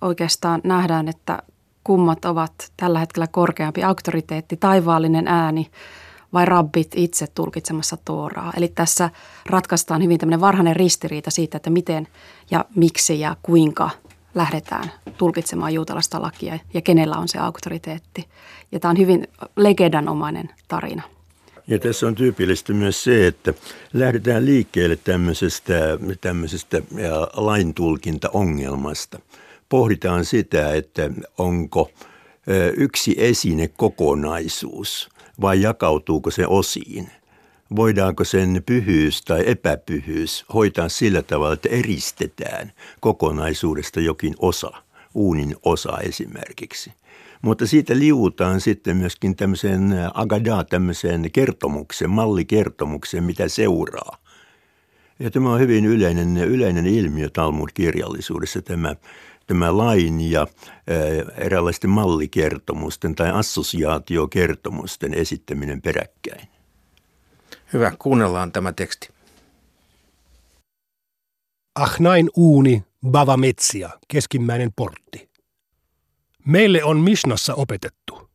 oikeastaan 0.00 0.60
nähdään, 0.64 1.08
että 1.08 1.38
kummat 1.84 2.24
ovat 2.24 2.52
tällä 2.76 2.98
hetkellä 2.98 3.26
korkeampi 3.26 3.84
auktoriteetti, 3.84 4.56
taivaallinen 4.56 5.28
ääni 5.28 5.70
vai 6.32 6.44
rabbit 6.44 6.92
itse 6.96 7.26
tulkitsemassa 7.26 7.96
Tooraa. 8.04 8.52
Eli 8.56 8.68
tässä 8.68 9.10
ratkaistaan 9.46 10.02
hyvin 10.02 10.18
tämmöinen 10.18 10.40
varhainen 10.40 10.76
ristiriita 10.76 11.30
siitä, 11.30 11.56
että 11.56 11.70
miten 11.70 12.08
ja 12.50 12.64
miksi 12.76 13.20
ja 13.20 13.36
kuinka 13.42 13.90
lähdetään 14.34 14.92
tulkitsemaan 15.18 15.74
juutalaista 15.74 16.22
lakia 16.22 16.58
ja 16.74 16.80
kenellä 16.80 17.16
on 17.16 17.28
se 17.28 17.38
auktoriteetti. 17.38 18.28
Ja 18.72 18.80
tämä 18.80 18.90
on 18.90 18.98
hyvin 18.98 19.28
legendanomainen 19.56 20.50
tarina. 20.68 21.02
Ja 21.66 21.78
tässä 21.78 22.06
on 22.06 22.14
tyypillistä 22.14 22.72
myös 22.72 23.04
se, 23.04 23.26
että 23.26 23.54
lähdetään 23.92 24.44
liikkeelle 24.44 24.96
tämmöisestä, 24.96 25.74
tämmöisestä 26.20 26.82
laintulkintaongelmasta. 27.32 29.18
Pohditaan 29.68 30.24
sitä, 30.24 30.74
että 30.74 31.10
onko 31.38 31.90
yksi 32.76 33.14
esine 33.18 33.68
kokonaisuus 33.68 35.08
vai 35.40 35.62
jakautuuko 35.62 36.30
se 36.30 36.46
osiin– 36.46 37.10
voidaanko 37.76 38.24
sen 38.24 38.62
pyhyys 38.66 39.22
tai 39.22 39.42
epäpyhyys 39.46 40.44
hoitaa 40.54 40.88
sillä 40.88 41.22
tavalla, 41.22 41.52
että 41.54 41.68
eristetään 41.68 42.72
kokonaisuudesta 43.00 44.00
jokin 44.00 44.34
osa, 44.38 44.72
uunin 45.14 45.56
osa 45.64 45.98
esimerkiksi. 45.98 46.92
Mutta 47.42 47.66
siitä 47.66 47.98
liuutaan 47.98 48.60
sitten 48.60 48.96
myöskin 48.96 49.36
tämmöiseen 49.36 49.94
agadaa, 50.14 50.64
tämmöiseen 50.64 51.30
kertomukseen, 51.32 52.10
mallikertomukseen, 52.10 53.24
mitä 53.24 53.48
seuraa. 53.48 54.16
Ja 55.18 55.30
tämä 55.30 55.52
on 55.52 55.60
hyvin 55.60 55.84
yleinen, 55.84 56.36
yleinen 56.36 56.86
ilmiö 56.86 57.28
Talmud-kirjallisuudessa, 57.30 58.62
tämä 58.62 58.94
tämä 59.46 59.76
lain 59.76 60.30
ja 60.30 60.46
eräänlaisten 61.36 61.90
mallikertomusten 61.90 63.14
tai 63.14 63.30
assosiaatiokertomusten 63.30 65.14
esittäminen 65.14 65.82
peräkkäin. 65.82 66.48
Hyvä, 67.72 67.92
kuunnellaan 67.98 68.52
tämä 68.52 68.72
teksti. 68.72 69.08
Ahnain 71.74 72.30
uuni, 72.36 72.84
bava 73.10 73.36
metsia, 73.36 73.90
keskimmäinen 74.08 74.72
portti. 74.76 75.31
Meille 76.44 76.84
on 76.84 77.00
Mishnassa 77.00 77.54
opetettu. 77.54 78.30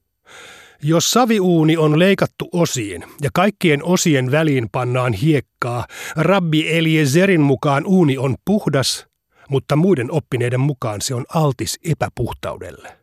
Jos 0.83 1.11
saviuuni 1.11 1.77
on 1.77 1.99
leikattu 1.99 2.49
osiin 2.53 3.03
ja 3.21 3.29
kaikkien 3.33 3.83
osien 3.83 4.31
väliin 4.31 4.69
pannaan 4.71 5.13
hiekkaa, 5.13 5.85
rabbi 6.15 6.77
Eliezerin 6.77 7.41
mukaan 7.41 7.85
uuni 7.85 8.17
on 8.17 8.35
puhdas, 8.45 9.07
mutta 9.49 9.75
muiden 9.75 10.11
oppineiden 10.11 10.59
mukaan 10.59 11.01
se 11.01 11.15
on 11.15 11.25
altis 11.33 11.79
epäpuhtaudelle. 11.83 12.97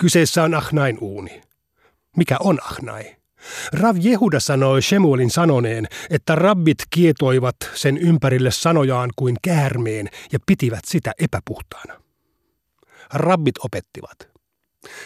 Kyseessä 0.00 0.42
on 0.42 0.54
Ahnain 0.54 0.98
uuni. 1.00 1.42
Mikä 2.16 2.36
on 2.40 2.58
Ahnai? 2.64 3.16
Rav 3.72 3.96
Jehuda 4.00 4.40
sanoi 4.40 4.82
Shemuelin 4.82 5.30
sanoneen, 5.30 5.86
että 6.10 6.34
rabbit 6.34 6.78
kietoivat 6.90 7.56
sen 7.74 7.98
ympärille 7.98 8.50
sanojaan 8.50 9.10
kuin 9.16 9.36
käärmeen 9.42 10.08
ja 10.32 10.38
pitivät 10.46 10.84
sitä 10.84 11.12
epäpuhtaana. 11.18 12.03
Rabbit 13.12 13.58
opettivat– 13.58 14.16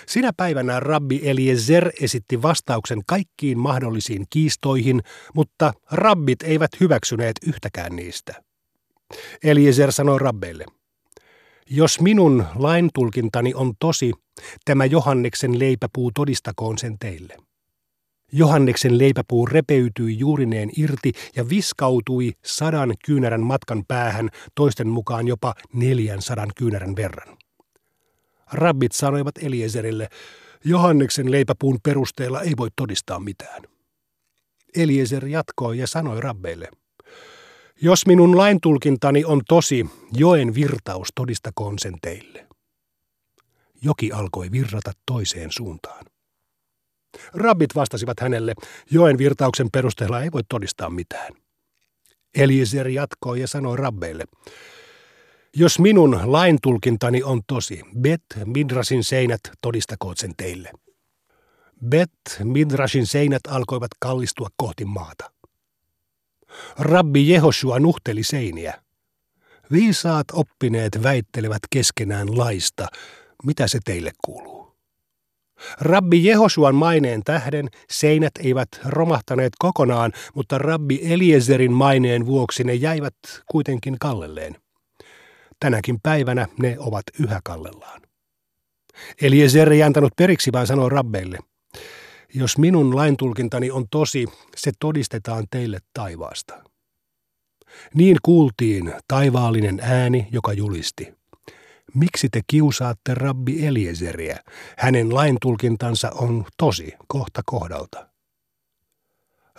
sinä 0.06 0.32
päivänä 0.36 0.80
rabbi 0.80 1.20
Eliezer 1.24 1.90
esitti 2.00 2.42
vastauksen 2.42 3.00
kaikkiin 3.06 3.58
mahdollisiin 3.58 4.26
kiistoihin, 4.30 5.02
mutta 5.34 5.72
rabbit 5.90 6.42
eivät 6.42 6.70
hyväksyneet 6.80 7.36
yhtäkään 7.46 7.96
niistä. 7.96 8.42
Eliezer 9.44 9.92
sanoi 9.92 10.18
rabbeille, 10.18 10.64
jos 11.70 12.00
minun 12.00 12.44
laintulkintani 12.54 13.54
on 13.54 13.72
tosi, 13.78 14.12
tämä 14.64 14.84
Johanneksen 14.84 15.58
leipäpuu 15.58 16.10
todistakoon 16.14 16.78
sen 16.78 16.98
teille. 16.98 17.36
Johanneksen 18.32 18.98
leipäpuu 18.98 19.46
repeytyi 19.46 20.18
juurineen 20.18 20.70
irti 20.76 21.12
ja 21.36 21.48
viskautui 21.48 22.32
sadan 22.44 22.94
kyynärän 23.04 23.42
matkan 23.42 23.84
päähän, 23.88 24.28
toisten 24.54 24.88
mukaan 24.88 25.28
jopa 25.28 25.54
neljän 25.72 26.22
sadan 26.22 26.50
kyynärän 26.56 26.96
verran. 26.96 27.36
Rabbit 28.52 28.92
sanoivat 28.92 29.34
Eliezerille, 29.42 30.08
Johanneksen 30.64 31.30
leipäpuun 31.30 31.78
perusteella 31.82 32.40
ei 32.40 32.52
voi 32.56 32.68
todistaa 32.76 33.20
mitään. 33.20 33.62
Eliezer 34.76 35.26
jatkoi 35.26 35.78
ja 35.78 35.86
sanoi 35.86 36.20
rabbeille, 36.20 36.68
jos 37.82 38.06
minun 38.06 38.36
laintulkintani 38.36 39.24
on 39.24 39.40
tosi, 39.48 39.86
joen 40.12 40.54
virtaus 40.54 41.08
todistakoon 41.14 41.78
sen 41.78 41.94
teille. 42.02 42.46
Joki 43.82 44.12
alkoi 44.12 44.50
virrata 44.52 44.92
toiseen 45.06 45.52
suuntaan. 45.52 46.04
Rabbit 47.34 47.74
vastasivat 47.74 48.20
hänelle, 48.20 48.54
joen 48.90 49.18
virtauksen 49.18 49.68
perusteella 49.72 50.22
ei 50.22 50.32
voi 50.32 50.42
todistaa 50.48 50.90
mitään. 50.90 51.32
Eliezer 52.34 52.88
jatkoi 52.88 53.40
ja 53.40 53.48
sanoi 53.48 53.76
rabbeille, 53.76 54.24
jos 55.56 55.78
minun 55.78 56.20
laintulkintani 56.24 57.22
on 57.22 57.40
tosi, 57.46 57.80
Bet 58.00 58.22
Midrasin 58.44 59.04
seinät 59.04 59.40
todistakoot 59.60 60.18
sen 60.18 60.32
teille. 60.36 60.70
Bet 61.88 62.10
Midrasin 62.44 63.06
seinät 63.06 63.42
alkoivat 63.48 63.90
kallistua 64.00 64.48
kohti 64.56 64.84
maata. 64.84 65.30
Rabbi 66.78 67.28
Jehoshua 67.28 67.78
nuhteli 67.78 68.22
seiniä. 68.22 68.82
Viisaat 69.72 70.26
oppineet 70.32 71.02
väittelevät 71.02 71.62
keskenään 71.70 72.38
laista, 72.38 72.86
mitä 73.44 73.68
se 73.68 73.78
teille 73.84 74.10
kuuluu. 74.24 74.58
Rabbi 75.80 76.24
Jehosuan 76.24 76.74
maineen 76.74 77.22
tähden 77.24 77.68
seinät 77.90 78.32
eivät 78.44 78.68
romahtaneet 78.84 79.52
kokonaan, 79.58 80.12
mutta 80.34 80.58
Rabbi 80.58 81.00
Eliezerin 81.02 81.72
maineen 81.72 82.26
vuoksi 82.26 82.64
ne 82.64 82.74
jäivät 82.74 83.14
kuitenkin 83.50 83.96
kallelleen. 84.00 84.56
Tänäkin 85.60 86.00
päivänä 86.00 86.48
ne 86.58 86.76
ovat 86.78 87.04
yhä 87.20 87.40
kallellaan. 87.44 88.02
Eliezer 89.22 89.72
ei 89.72 89.82
antanut 89.82 90.12
periksi, 90.16 90.52
vaan 90.52 90.66
sanoi 90.66 90.88
rabbeille, 90.88 91.38
jos 92.34 92.58
minun 92.58 92.96
laintulkintani 92.96 93.70
on 93.70 93.88
tosi, 93.90 94.26
se 94.56 94.72
todistetaan 94.80 95.44
teille 95.50 95.78
taivaasta. 95.92 96.64
Niin 97.94 98.16
kuultiin 98.22 98.94
taivaallinen 99.08 99.80
ääni, 99.82 100.28
joka 100.32 100.52
julisti. 100.52 101.14
Miksi 101.94 102.28
te 102.28 102.40
kiusaatte 102.46 103.14
rabbi 103.14 103.66
Eliezeriä? 103.66 104.38
Hänen 104.78 105.14
laintulkintansa 105.14 106.10
on 106.10 106.44
tosi 106.56 106.92
kohta 107.06 107.42
kohdalta. 107.46 108.08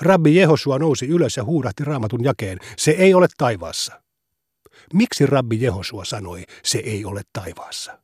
Rabbi 0.01 0.35
Jehosua 0.35 0.79
nousi 0.79 1.07
ylös 1.07 1.37
ja 1.37 1.43
huudahti 1.43 1.83
raamatun 1.83 2.23
jakeen. 2.23 2.59
Se 2.77 2.91
ei 2.91 3.13
ole 3.13 3.27
taivaassa. 3.37 4.01
Miksi 4.93 5.25
rabbi 5.25 5.61
Jehosua 5.61 6.05
sanoi, 6.05 6.43
se 6.63 6.77
ei 6.77 7.05
ole 7.05 7.21
taivaassa? 7.33 7.99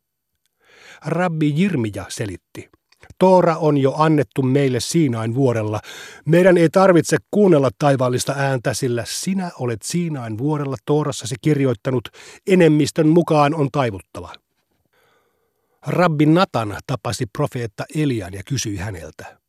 Rabbi 1.04 1.52
Jirmija 1.56 2.04
selitti. 2.08 2.70
Toora 3.18 3.56
on 3.56 3.78
jo 3.78 3.94
annettu 3.96 4.42
meille 4.42 4.80
Siinain 4.80 5.34
vuorella. 5.34 5.80
Meidän 6.24 6.56
ei 6.56 6.68
tarvitse 6.68 7.16
kuunnella 7.30 7.70
taivaallista 7.78 8.34
ääntä, 8.36 8.74
sillä 8.74 9.04
sinä 9.06 9.50
olet 9.58 9.82
Siinain 9.82 10.38
vuorella 10.38 10.76
Toorassasi 10.84 11.34
kirjoittanut, 11.40 12.08
enemmistön 12.46 13.08
mukaan 13.08 13.54
on 13.54 13.68
taivuttava. 13.72 14.32
Rabbi 15.86 16.26
Natan 16.26 16.76
tapasi 16.86 17.26
profeetta 17.26 17.84
Elian 17.96 18.34
ja 18.34 18.42
kysyi 18.46 18.76
häneltä, 18.76 19.40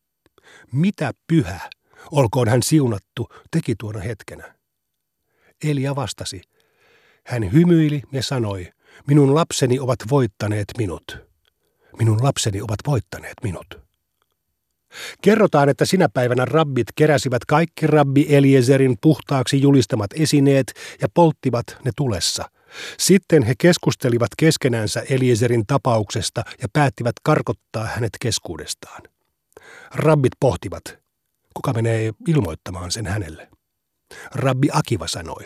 mitä 0.71 1.11
pyhä, 1.27 1.69
olkoon 2.11 2.47
hän 2.47 2.63
siunattu, 2.63 3.27
teki 3.51 3.75
tuona 3.79 3.99
hetkenä? 3.99 4.55
Elia 5.63 5.95
vastasi, 5.95 6.41
hän 7.27 7.53
hymyili 7.53 8.01
ja 8.11 8.23
sanoi, 8.23 8.71
minun 9.07 9.35
lapseni 9.35 9.79
ovat 9.79 9.99
voittaneet 10.09 10.67
minut. 10.77 11.17
Minun 11.99 12.23
lapseni 12.23 12.61
ovat 12.61 12.79
voittaneet 12.87 13.33
minut. 13.43 13.87
Kerrotaan, 15.21 15.69
että 15.69 15.85
sinä 15.85 16.09
päivänä 16.09 16.45
rabbit 16.45 16.87
keräsivät 16.95 17.45
kaikki 17.45 17.87
rabbi 17.87 18.25
Eliezerin 18.29 18.97
puhtaaksi 19.01 19.61
julistamat 19.61 20.09
esineet 20.13 20.73
ja 21.01 21.07
polttivat 21.13 21.65
ne 21.85 21.91
tulessa. 21.95 22.49
Sitten 22.97 23.43
he 23.43 23.53
keskustelivat 23.57 24.29
keskenänsä 24.37 25.03
Eliezerin 25.09 25.65
tapauksesta 25.67 26.43
ja 26.61 26.67
päättivät 26.73 27.15
karkottaa 27.23 27.85
hänet 27.85 28.13
keskuudestaan. 28.21 29.01
Rabbit 29.93 30.33
pohtivat, 30.39 30.83
kuka 31.53 31.73
menee 31.73 32.11
ilmoittamaan 32.27 32.91
sen 32.91 33.05
hänelle. 33.05 33.49
Rabbi 34.35 34.67
Akiva 34.71 35.07
sanoi, 35.07 35.43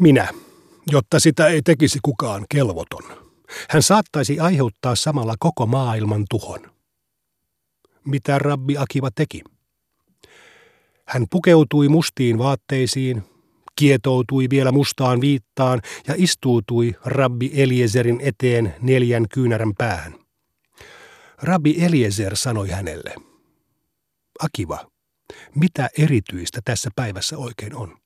minä, 0.00 0.28
jotta 0.90 1.20
sitä 1.20 1.46
ei 1.46 1.62
tekisi 1.62 1.98
kukaan 2.02 2.46
kelvoton. 2.48 3.02
Hän 3.68 3.82
saattaisi 3.82 4.40
aiheuttaa 4.40 4.94
samalla 4.94 5.34
koko 5.38 5.66
maailman 5.66 6.24
tuhon. 6.30 6.60
Mitä 8.04 8.38
rabbi 8.38 8.76
Akiva 8.76 9.10
teki? 9.14 9.42
Hän 11.06 11.26
pukeutui 11.30 11.88
mustiin 11.88 12.38
vaatteisiin, 12.38 13.22
kietoutui 13.76 14.46
vielä 14.50 14.72
mustaan 14.72 15.20
viittaan 15.20 15.80
ja 16.08 16.14
istuutui 16.16 16.94
rabbi 17.04 17.50
Eliezerin 17.54 18.20
eteen 18.22 18.74
neljän 18.80 19.26
kyynärän 19.34 19.72
päähän. 19.78 20.14
Rabbi 21.42 21.84
Eliezer 21.84 22.36
sanoi 22.36 22.68
hänelle, 22.68 23.14
Akiva, 24.40 24.90
mitä 25.54 25.90
erityistä 25.98 26.60
tässä 26.64 26.90
päivässä 26.96 27.38
oikein 27.38 27.74
on? 27.74 27.99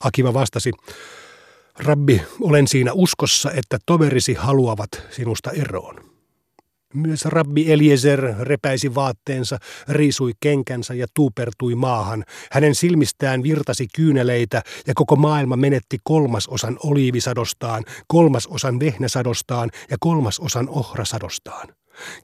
Akiva 0.00 0.34
vastasi, 0.34 0.70
Rabbi, 1.78 2.22
olen 2.40 2.68
siinä 2.68 2.92
uskossa, 2.92 3.50
että 3.50 3.78
toverisi 3.86 4.34
haluavat 4.34 4.90
sinusta 5.10 5.50
eroon. 5.50 6.12
Myös 6.94 7.24
rabbi 7.24 7.72
Eliezer 7.72 8.34
repäisi 8.40 8.94
vaatteensa, 8.94 9.58
riisui 9.88 10.32
kenkänsä 10.40 10.94
ja 10.94 11.06
tuupertui 11.14 11.74
maahan. 11.74 12.24
Hänen 12.52 12.74
silmistään 12.74 13.42
virtasi 13.42 13.86
kyyneleitä 13.94 14.62
ja 14.86 14.94
koko 14.94 15.16
maailma 15.16 15.56
menetti 15.56 15.98
kolmasosan 16.04 16.78
oliivisadostaan, 16.84 17.84
kolmasosan 18.06 18.80
vehnäsadostaan 18.80 19.70
ja 19.90 19.96
kolmasosan 20.00 20.68
ohrasadostaan. 20.68 21.68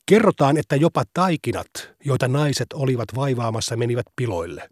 Kerrotaan, 0.07 0.57
että 0.57 0.77
jopa 0.77 1.03
taikinat, 1.15 1.71
joita 2.05 2.29
naiset 2.29 2.73
olivat 2.75 3.09
vaivaamassa, 3.17 3.77
menivät 3.77 4.07
piloille. 4.17 4.69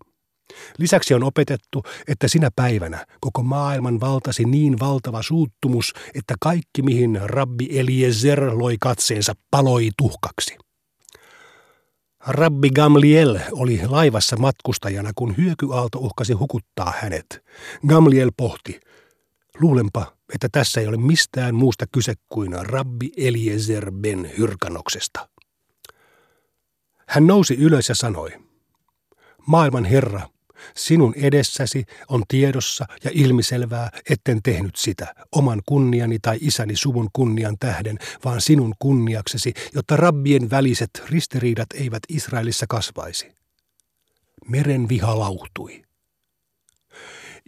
Lisäksi 0.79 1.15
on 1.15 1.23
opetettu, 1.23 1.83
että 2.09 2.29
sinä 2.29 2.51
päivänä 2.57 3.07
koko 3.21 3.43
maailman 3.43 4.01
valtasi 4.01 4.45
niin 4.45 4.79
valtava 4.79 5.23
suuttumus, 5.23 5.93
että 6.15 6.35
kaikki 6.41 6.83
mihin 6.83 7.21
rabbi 7.25 7.79
Eliezer 7.79 8.59
loi 8.59 8.77
katseensa 8.81 9.33
paloi 9.51 9.91
tuhkaksi. 9.99 10.57
Rabbi 12.27 12.71
Gamliel 12.71 13.39
oli 13.53 13.81
laivassa 13.87 14.37
matkustajana, 14.37 15.11
kun 15.15 15.37
hyökyaalto 15.37 15.99
uhkasi 15.99 16.33
hukuttaa 16.33 16.93
hänet. 17.01 17.45
Gamliel 17.87 18.33
pohti, 18.37 18.81
Luulenpa, 19.61 20.17
että 20.35 20.49
tässä 20.53 20.81
ei 20.81 20.87
ole 20.87 20.97
mistään 20.97 21.55
muusta 21.55 21.87
kyse 21.93 22.15
kuin 22.29 22.53
rabbi 22.67 23.11
Eliezer 23.17 23.93
ben 23.93 24.31
Hyrkanoksesta. 24.39 25.29
Hän 27.09 27.27
nousi 27.27 27.55
ylös 27.55 27.89
ja 27.89 27.95
sanoi, 27.95 28.31
Maailman 29.47 29.85
Herra, 29.85 30.29
sinun 30.77 31.15
edessäsi 31.17 31.85
on 32.09 32.23
tiedossa 32.29 32.87
ja 33.05 33.11
ilmiselvää, 33.15 33.91
etten 34.11 34.43
tehnyt 34.43 34.77
sitä 34.77 35.15
oman 35.33 35.63
kunniani 35.67 36.19
tai 36.19 36.39
isäni 36.41 36.77
suvun 36.77 37.09
kunnian 37.13 37.57
tähden, 37.61 37.99
vaan 38.25 38.41
sinun 38.41 38.75
kunniaksesi, 38.79 39.53
jotta 39.75 39.97
rabbien 39.97 40.51
väliset 40.51 40.91
ristiriidat 41.09 41.69
eivät 41.75 42.03
Israelissa 42.09 42.67
kasvaisi. 42.69 43.33
Meren 44.49 44.89
viha 44.89 45.19
lauhtui. 45.19 45.83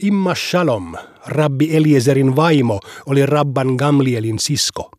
Imma 0.02 0.34
Shalom, 0.34 0.94
rabbi 1.26 1.76
Eliezerin 1.76 2.36
vaimo, 2.36 2.80
oli 3.06 3.26
rabban 3.26 3.68
Gamlielin 3.78 4.38
sisko. 4.38 4.90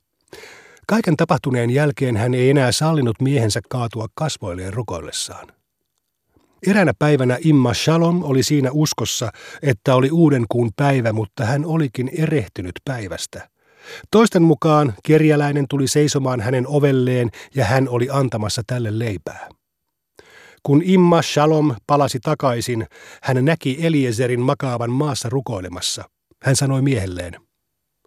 Kaiken 0.87 1.17
tapahtuneen 1.17 1.69
jälkeen 1.69 2.17
hän 2.17 2.33
ei 2.33 2.49
enää 2.49 2.71
sallinut 2.71 3.21
miehensä 3.21 3.59
kaatua 3.69 4.07
kasvoilleen 4.13 4.73
rukoillessaan. 4.73 5.58
Eräänä 6.67 6.93
päivänä 6.99 7.37
Imma 7.41 7.73
Shalom 7.73 8.23
oli 8.23 8.43
siinä 8.43 8.69
uskossa, 8.73 9.31
että 9.61 9.95
oli 9.95 10.11
uuden 10.11 10.45
kuun 10.49 10.71
päivä, 10.75 11.13
mutta 11.13 11.45
hän 11.45 11.65
olikin 11.65 12.11
erehtynyt 12.17 12.73
päivästä. 12.85 13.49
Toisten 14.11 14.41
mukaan 14.41 14.93
kerjäläinen 15.03 15.65
tuli 15.69 15.87
seisomaan 15.87 16.41
hänen 16.41 16.67
ovelleen 16.67 17.29
ja 17.55 17.65
hän 17.65 17.89
oli 17.89 18.07
antamassa 18.11 18.61
tälle 18.67 18.99
leipää. 18.99 19.49
Kun 20.63 20.81
Imma 20.85 21.21
Shalom 21.21 21.75
palasi 21.87 22.19
takaisin, 22.19 22.87
hän 23.23 23.45
näki 23.45 23.77
Eliezerin 23.81 24.39
makaavan 24.41 24.91
maassa 24.91 25.29
rukoilemassa. 25.29 26.03
Hän 26.43 26.55
sanoi 26.55 26.81
miehelleen, 26.81 27.33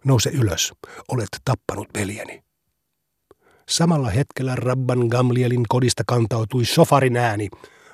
nouse 0.05 0.29
ylös, 0.29 0.73
olet 1.11 1.29
tappanut 1.45 1.87
veljeni. 1.97 2.43
Samalla 3.69 4.09
hetkellä 4.09 4.55
Rabban 4.55 4.99
Gamlielin 4.99 5.63
kodista 5.69 6.03
kantautui 6.07 6.65
sofarin 6.65 7.17
ääni. 7.17 7.49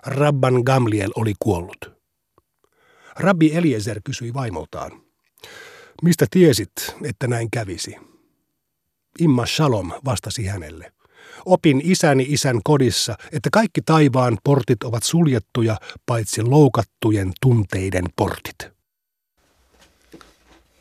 Rabban 0.05 0.61
Gamliel 0.65 1.11
oli 1.15 1.33
kuollut. 1.39 1.91
Rabbi 3.15 3.55
Eliezer 3.55 4.01
kysyi 4.03 4.33
vaimoltaan, 4.33 5.01
mistä 6.03 6.25
tiesit, 6.31 6.71
että 7.03 7.27
näin 7.27 7.51
kävisi? 7.51 7.95
Imma 9.19 9.45
Shalom 9.45 9.91
vastasi 10.05 10.45
hänelle. 10.45 10.91
Opin 11.45 11.81
isäni 11.83 12.25
isän 12.29 12.59
kodissa, 12.63 13.17
että 13.31 13.49
kaikki 13.51 13.81
taivaan 13.81 14.37
portit 14.43 14.83
ovat 14.83 15.03
suljettuja, 15.03 15.77
paitsi 16.05 16.41
loukattujen 16.43 17.31
tunteiden 17.41 18.05
portit. 18.15 18.67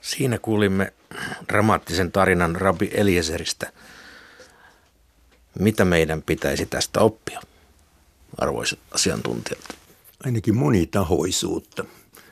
Siinä 0.01 0.39
kuulimme 0.39 0.93
dramaattisen 1.49 2.13
tarinan 2.13 2.57
Rabbi 2.57 2.91
Eliezeristä. 2.93 3.73
Mitä 5.59 5.85
meidän 5.85 6.23
pitäisi 6.23 6.67
tästä 6.67 7.01
oppia, 7.01 7.41
arvoisat 8.39 8.79
asiantuntijat? 8.91 9.65
Ainakin 10.25 10.57
monitahoisuutta. 10.57 11.85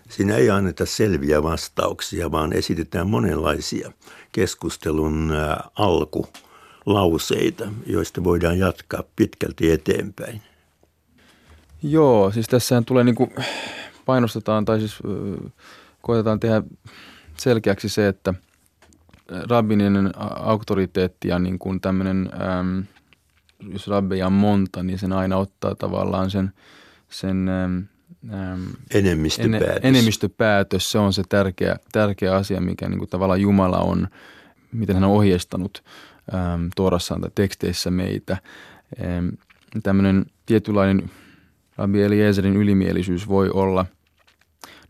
Siinä 0.08 0.36
ei 0.36 0.50
anneta 0.50 0.86
selviä 0.86 1.42
vastauksia, 1.42 2.30
vaan 2.30 2.52
esitetään 2.52 3.10
monenlaisia 3.10 3.92
keskustelun 4.32 5.32
alku 5.74 6.26
lauseita, 6.86 7.68
joista 7.86 8.24
voidaan 8.24 8.58
jatkaa 8.58 9.02
pitkälti 9.16 9.70
eteenpäin. 9.70 10.42
Joo, 11.82 12.30
siis 12.30 12.46
tässä 12.46 12.82
tulee 12.86 13.04
niin 13.04 13.14
kuin 13.14 13.30
painostetaan 14.06 14.64
tai 14.64 14.78
siis 14.78 14.98
koetetaan 16.02 16.40
tehdä 16.40 16.62
selkeäksi 17.36 17.88
se, 17.88 18.08
että 18.08 18.34
rabbininen 19.28 20.12
auktoriteetti 20.36 21.28
ja 21.28 21.38
niin 21.38 21.58
kuin 21.58 21.80
tämmöinen, 21.80 22.30
äm, 22.58 22.84
jos 23.72 23.88
rabbeja 23.88 24.26
on 24.26 24.32
monta, 24.32 24.82
niin 24.82 24.98
sen 24.98 25.12
aina 25.12 25.36
ottaa 25.36 25.74
tavallaan 25.74 26.30
sen, 26.30 26.52
sen 27.08 27.48
äm, 27.48 27.86
enemmistöpäätös. 28.94 29.68
Ene, 29.68 29.88
enemmistöpäätös, 29.88 30.90
se 30.90 30.98
on 30.98 31.12
se 31.12 31.22
tärkeä, 31.28 31.76
tärkeä 31.92 32.34
asia, 32.34 32.60
mikä 32.60 32.88
niin 32.88 32.98
kuin 32.98 33.10
tavallaan 33.10 33.40
Jumala 33.40 33.78
on, 33.78 34.08
miten 34.72 34.96
hän 34.96 35.04
on 35.04 35.10
ohjeistanut 35.10 35.84
ähm, 36.34 36.66
tuorassaan 36.76 37.20
tai 37.20 37.30
teksteissä 37.34 37.90
meitä. 37.90 38.36
Ähm, 39.04 39.28
tämmöinen 39.82 40.26
tietynlainen 40.46 41.10
Rabbi 41.76 42.02
Eliezerin 42.02 42.56
ylimielisyys 42.56 43.28
voi 43.28 43.50
olla, 43.50 43.86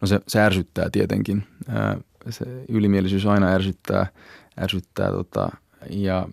no 0.00 0.07
se, 0.07 0.20
se 0.29 0.40
ärsyttää 0.40 0.90
tietenkin. 0.90 1.44
Äh, 1.68 1.96
se 2.31 2.44
ylimielisyys 2.68 3.26
aina 3.26 3.46
ärsyttää, 3.48 4.07
ärsyttää 4.61 5.11
tota, 5.11 5.48
ja 5.90 6.29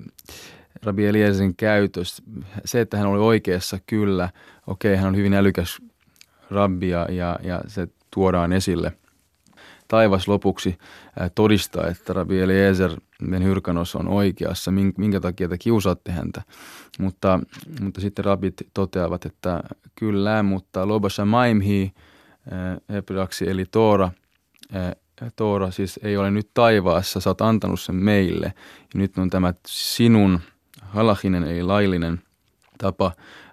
Rabbi 0.84 1.06
Eliezerin 1.08 1.56
käytös, 1.56 2.24
se, 2.66 2.82
että 2.82 2.98
hän 2.98 3.08
oli 3.08 3.20
oikeassa, 3.20 3.80
kyllä, 3.86 4.30
okei, 4.68 4.96
hän 4.96 5.08
on 5.08 5.16
hyvin 5.16 5.34
älykäs 5.34 5.82
rabbi 6.52 6.90
ja, 6.90 7.08
ja, 7.12 7.40
ja 7.44 7.62
se 7.68 7.88
tuodaan 8.12 8.54
esille– 8.54 8.92
taivas 9.94 10.28
lopuksi 10.28 10.78
todistaa, 11.36 11.88
että 11.88 12.14
Rabbi 12.14 12.40
Eliezer 12.40 12.92
Ben 13.30 13.44
Hyrkanos 13.44 13.96
on 13.96 14.08
oikeassa, 14.08 14.72
minkä 14.98 15.20
takia 15.20 15.50
te 15.50 15.58
kiusaatte 15.58 16.12
häntä. 16.12 16.42
Mutta, 17.00 17.40
mutta 17.82 18.02
sitten 18.02 18.26
rabit 18.26 18.54
toteavat, 18.74 19.26
että 19.26 19.64
kyllä, 19.96 20.44
mutta 20.44 20.88
Lobasha 20.88 21.26
Maimhi 21.26 21.94
hebreaksi 22.90 23.50
eli 23.50 23.66
Toora, 23.66 24.12
Toora 25.36 25.72
siis 25.72 26.00
ei 26.04 26.18
ole 26.18 26.32
nyt 26.32 26.50
taivaassa, 26.54 27.20
sä 27.20 27.30
oot 27.30 27.42
antanut 27.42 27.80
sen 27.80 27.96
meille. 27.96 28.54
Nyt 28.96 29.18
on 29.18 29.30
tämä 29.30 29.54
sinun 29.68 30.40
halahinen 30.94 31.44
eli 31.44 31.64
laillinen 31.64 32.22
tapa 32.78 33.12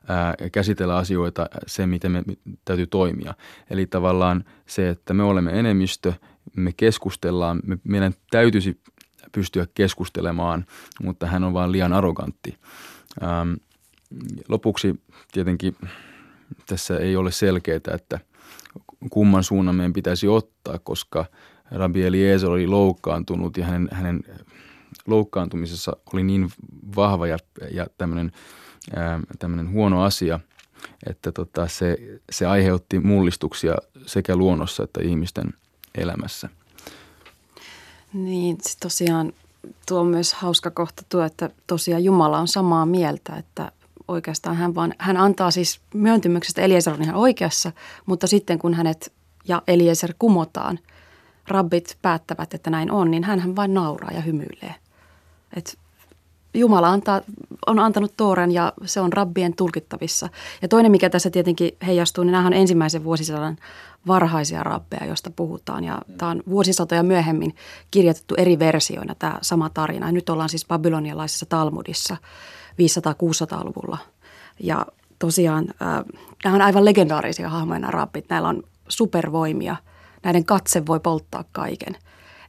ää, 0.08 0.34
käsitellä 0.52 0.96
asioita, 0.96 1.46
se 1.66 1.86
miten 1.86 2.12
me 2.12 2.22
täytyy 2.64 2.86
toimia. 2.86 3.34
Eli 3.70 3.86
tavallaan 3.86 4.44
se, 4.66 4.88
että 4.88 5.14
me 5.14 5.22
olemme 5.22 5.58
enemmistö, 5.58 6.12
me 6.56 6.72
keskustellaan, 6.76 7.60
me, 7.66 7.78
meidän 7.84 8.14
täytyisi 8.30 8.80
pystyä 9.32 9.66
keskustelemaan, 9.74 10.66
mutta 11.02 11.26
hän 11.26 11.44
on 11.44 11.54
vain 11.54 11.72
liian 11.72 11.92
arrogantti. 11.92 12.56
Ähm, 13.22 13.52
lopuksi 14.48 15.00
tietenkin 15.32 15.76
tässä 16.66 16.98
ei 16.98 17.16
ole 17.16 17.32
selkeää, 17.32 17.80
että 17.94 18.20
kumman 19.10 19.44
suunnan 19.44 19.74
meidän 19.74 19.92
pitäisi 19.92 20.28
ottaa, 20.28 20.78
koska 20.78 21.24
Rabbi 21.70 22.02
Eliezer 22.02 22.50
oli 22.50 22.66
loukkaantunut 22.66 23.56
ja 23.56 23.64
hänen, 23.64 23.88
hänen 23.92 24.20
loukkaantumisessa 25.06 25.96
oli 26.12 26.22
niin 26.22 26.50
vahva 26.96 27.26
ja, 27.26 27.38
ja 27.70 27.86
tämmöinen, 27.98 28.32
tämmöinen 29.38 29.72
huono 29.72 30.02
asia, 30.02 30.40
että 31.06 31.32
tota, 31.32 31.68
se, 31.68 31.98
se 32.30 32.46
aiheutti 32.46 33.00
mullistuksia 33.00 33.74
sekä 34.06 34.36
luonnossa 34.36 34.82
että 34.82 35.00
ihmisten 35.02 35.54
elämässä. 35.94 36.48
Niin, 38.12 38.58
tosiaan 38.80 39.32
tuo 39.88 40.00
on 40.00 40.06
myös 40.06 40.34
hauska 40.34 40.70
kohta 40.70 41.02
tuo, 41.08 41.22
että 41.22 41.50
tosiaan 41.66 42.04
Jumala 42.04 42.38
on 42.38 42.48
samaa 42.48 42.86
mieltä, 42.86 43.36
että 43.36 43.72
oikeastaan 44.08 44.56
hän, 44.56 44.74
vaan, 44.74 44.94
hän 44.98 45.16
antaa 45.16 45.50
siis 45.50 45.80
myöntymyksestä 45.94 46.62
Eliezer 46.62 46.94
on 46.94 47.02
ihan 47.02 47.16
oikeassa, 47.16 47.72
mutta 48.06 48.26
sitten 48.26 48.58
kun 48.58 48.74
hänet 48.74 49.12
ja 49.48 49.62
Eliezer 49.66 50.14
kumotaan, 50.18 50.78
rabbit 51.48 51.98
päättävät, 52.02 52.54
että 52.54 52.70
näin 52.70 52.90
on, 52.90 53.10
niin 53.10 53.24
hän 53.24 53.56
vain 53.56 53.74
nauraa 53.74 54.10
ja 54.12 54.20
hymyilee. 54.20 54.74
Et 55.56 55.78
Jumala 56.54 56.88
antaa, 56.88 57.20
on 57.66 57.78
antanut 57.78 58.12
Tooran 58.16 58.52
ja 58.52 58.72
se 58.84 59.00
on 59.00 59.12
rabbien 59.12 59.56
tulkittavissa. 59.56 60.28
Ja 60.62 60.68
toinen, 60.68 60.90
mikä 60.90 61.10
tässä 61.10 61.30
tietenkin 61.30 61.72
heijastuu, 61.86 62.24
niin 62.24 62.32
nämä 62.32 62.46
on 62.46 62.52
ensimmäisen 62.52 63.04
vuosisadan 63.04 63.56
varhaisia 64.06 64.62
rabbeja, 64.62 65.06
joista 65.06 65.30
puhutaan. 65.30 65.84
Ja 65.84 66.02
tämä 66.18 66.30
on 66.30 66.42
vuosisatoja 66.48 67.02
myöhemmin 67.02 67.54
kirjoitettu 67.90 68.34
eri 68.38 68.58
versioina 68.58 69.14
tämä 69.14 69.38
sama 69.42 69.70
tarina. 69.70 70.06
Ja 70.06 70.12
nyt 70.12 70.28
ollaan 70.28 70.48
siis 70.48 70.66
babylonialaisessa 70.66 71.46
Talmudissa 71.46 72.16
500-600-luvulla. 72.72 73.98
Ja 74.60 74.86
tosiaan 75.18 75.64
äh, 75.68 76.04
nämä 76.44 76.56
on 76.56 76.62
aivan 76.62 76.84
legendaarisia 76.84 77.48
hahmoja 77.48 77.80
nämä 77.80 77.90
rabbit. 77.90 78.24
Näillä 78.28 78.48
on 78.48 78.62
supervoimia. 78.88 79.76
Näiden 80.22 80.44
katse 80.44 80.86
voi 80.86 81.00
polttaa 81.00 81.44
kaiken. 81.52 81.96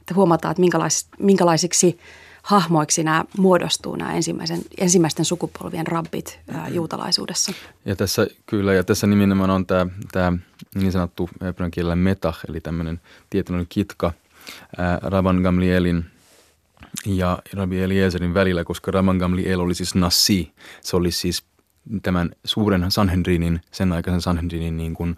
Että 0.00 0.14
huomataan, 0.14 0.52
että 0.52 0.60
minkälais, 0.60 1.08
minkälaisiksi 1.18 1.98
hahmoiksi 2.42 3.04
nämä 3.04 3.24
muodostuu, 3.38 3.96
nämä 3.96 4.12
ensimmäisen, 4.12 4.60
ensimmäisten 4.78 5.24
sukupolvien 5.24 5.86
rabbit 5.86 6.40
ää, 6.48 6.68
juutalaisuudessa. 6.68 7.52
Ja 7.84 7.96
tässä 7.96 8.26
kyllä, 8.46 8.74
ja 8.74 8.84
tässä 8.84 9.06
nimenomaan 9.06 9.50
on 9.50 9.66
tämä, 9.66 9.86
tämä 10.12 10.32
niin 10.74 10.92
sanottu 10.92 11.30
hebrean 11.40 11.70
kielellä 11.70 11.96
metah, 11.96 12.40
eli 12.48 12.60
tämmöinen 12.60 13.00
tietynlainen 13.30 13.66
kitka 13.68 14.12
ää, 14.78 14.98
Rabban 15.02 15.36
Gamlielin 15.36 16.04
ja 17.06 17.38
Rabbi 17.52 17.82
Eliezerin 17.82 18.34
välillä, 18.34 18.64
koska 18.64 18.90
Rabban 18.90 19.16
Gamliel 19.16 19.60
oli 19.60 19.74
siis 19.74 19.94
Nassi. 19.94 20.52
Se 20.80 20.96
oli 20.96 21.10
siis 21.10 21.44
tämän 22.02 22.30
suuren 22.44 22.90
Sanhedrinin, 22.90 23.60
sen 23.70 23.92
aikaisen 23.92 24.20
Sanhedrinin 24.20 24.76
niin 24.76 24.94
kuin, 24.94 25.16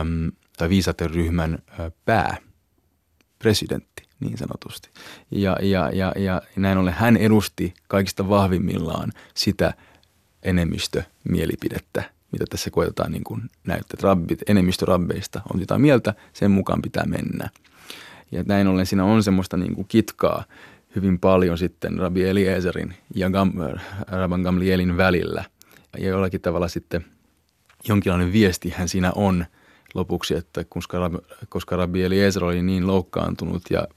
äm, 0.00 0.32
tai 0.58 0.68
viisaten 0.68 1.10
ryhmän 1.10 1.58
ää, 1.78 1.90
pää, 2.04 2.36
presidentti. 3.38 4.02
niin 4.20 4.38
sanotusti. 4.38 4.88
Ja, 5.30 5.56
ja, 5.62 5.90
ja, 5.92 6.12
ja 6.16 6.42
näin 6.56 6.78
ollen 6.78 6.94
hän 6.94 7.16
edusti 7.16 7.74
kaikista 7.88 8.28
vahvimmillaan 8.28 9.12
sitä 9.34 9.74
enemmistömielipidettä, 10.42 12.02
mitä 12.32 12.44
tässä 12.50 12.70
koetetaan 12.70 13.12
niin 13.12 13.24
kuin 13.24 13.42
näyttää. 13.66 13.98
Rabbit, 14.02 14.42
enemmistö 14.46 14.86
rabbeista 14.86 15.40
on 15.54 15.60
jotain 15.60 15.80
mieltä, 15.80 16.14
sen 16.32 16.50
mukaan 16.50 16.82
pitää 16.82 17.04
mennä. 17.06 17.50
Ja 18.32 18.44
näin 18.46 18.66
ollen 18.66 18.86
siinä 18.86 19.04
on 19.04 19.22
semmoista 19.22 19.56
niin 19.56 19.74
kuin 19.74 19.88
kitkaa 19.88 20.44
hyvin 20.96 21.18
paljon 21.18 21.58
sitten 21.58 21.98
Rabbi 21.98 22.24
Eliezerin 22.24 22.94
ja 23.14 23.30
Gam, 23.30 23.52
Rabban 24.08 24.40
Gamlielin 24.40 24.96
välillä. 24.96 25.44
Ja 25.98 26.08
jollakin 26.08 26.40
tavalla 26.40 26.68
sitten 26.68 27.04
jonkinlainen 27.88 28.32
viestihän 28.32 28.88
siinä 28.88 29.12
on 29.14 29.46
lopuksi, 29.94 30.34
että 30.34 30.64
koska, 30.64 31.10
koska 31.48 31.76
Rabbi 31.76 32.02
Eliezer 32.02 32.44
oli 32.44 32.62
niin 32.62 32.86
loukkaantunut 32.86 33.62
ja, 33.70 33.88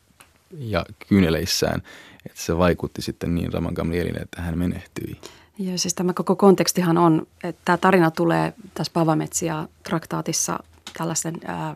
ja 0.58 0.86
kyyneleissään, 1.08 1.82
että 2.26 2.42
se 2.42 2.58
vaikutti 2.58 3.02
sitten 3.02 3.36
niin 3.36 3.54
Rabban 3.54 3.74
Gamlielille, 3.74 4.20
että 4.20 4.42
hän 4.42 4.58
menehtyi. 4.58 5.18
Joo, 5.58 5.78
siis 5.78 5.94
tämä 5.94 6.14
koko 6.14 6.36
kontekstihan 6.36 6.98
on, 6.98 7.28
että 7.44 7.62
tämä 7.66 7.78
tarina 7.78 8.12
tulee 8.12 8.54
tässä 8.74 8.94
Pavametsia 8.94 9.68
traktaatissa 9.84 10.60
tällaisen 10.98 11.36
ää, 11.46 11.76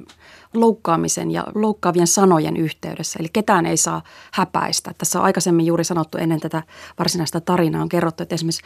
loukkaamisen 0.53 1.31
ja 1.31 1.47
loukkaavien 1.55 2.07
sanojen 2.07 2.57
yhteydessä. 2.57 3.19
Eli 3.19 3.29
ketään 3.33 3.65
ei 3.65 3.77
saa 3.77 4.01
häpäistä. 4.31 4.91
Tässä 4.97 5.19
on 5.19 5.25
aikaisemmin 5.25 5.65
juuri 5.65 5.83
sanottu 5.83 6.17
ennen 6.17 6.39
tätä 6.39 6.63
varsinaista 6.99 7.41
tarinaa 7.41 7.81
on 7.81 7.89
kerrottu, 7.89 8.23
että 8.23 8.35
esimerkiksi 8.35 8.63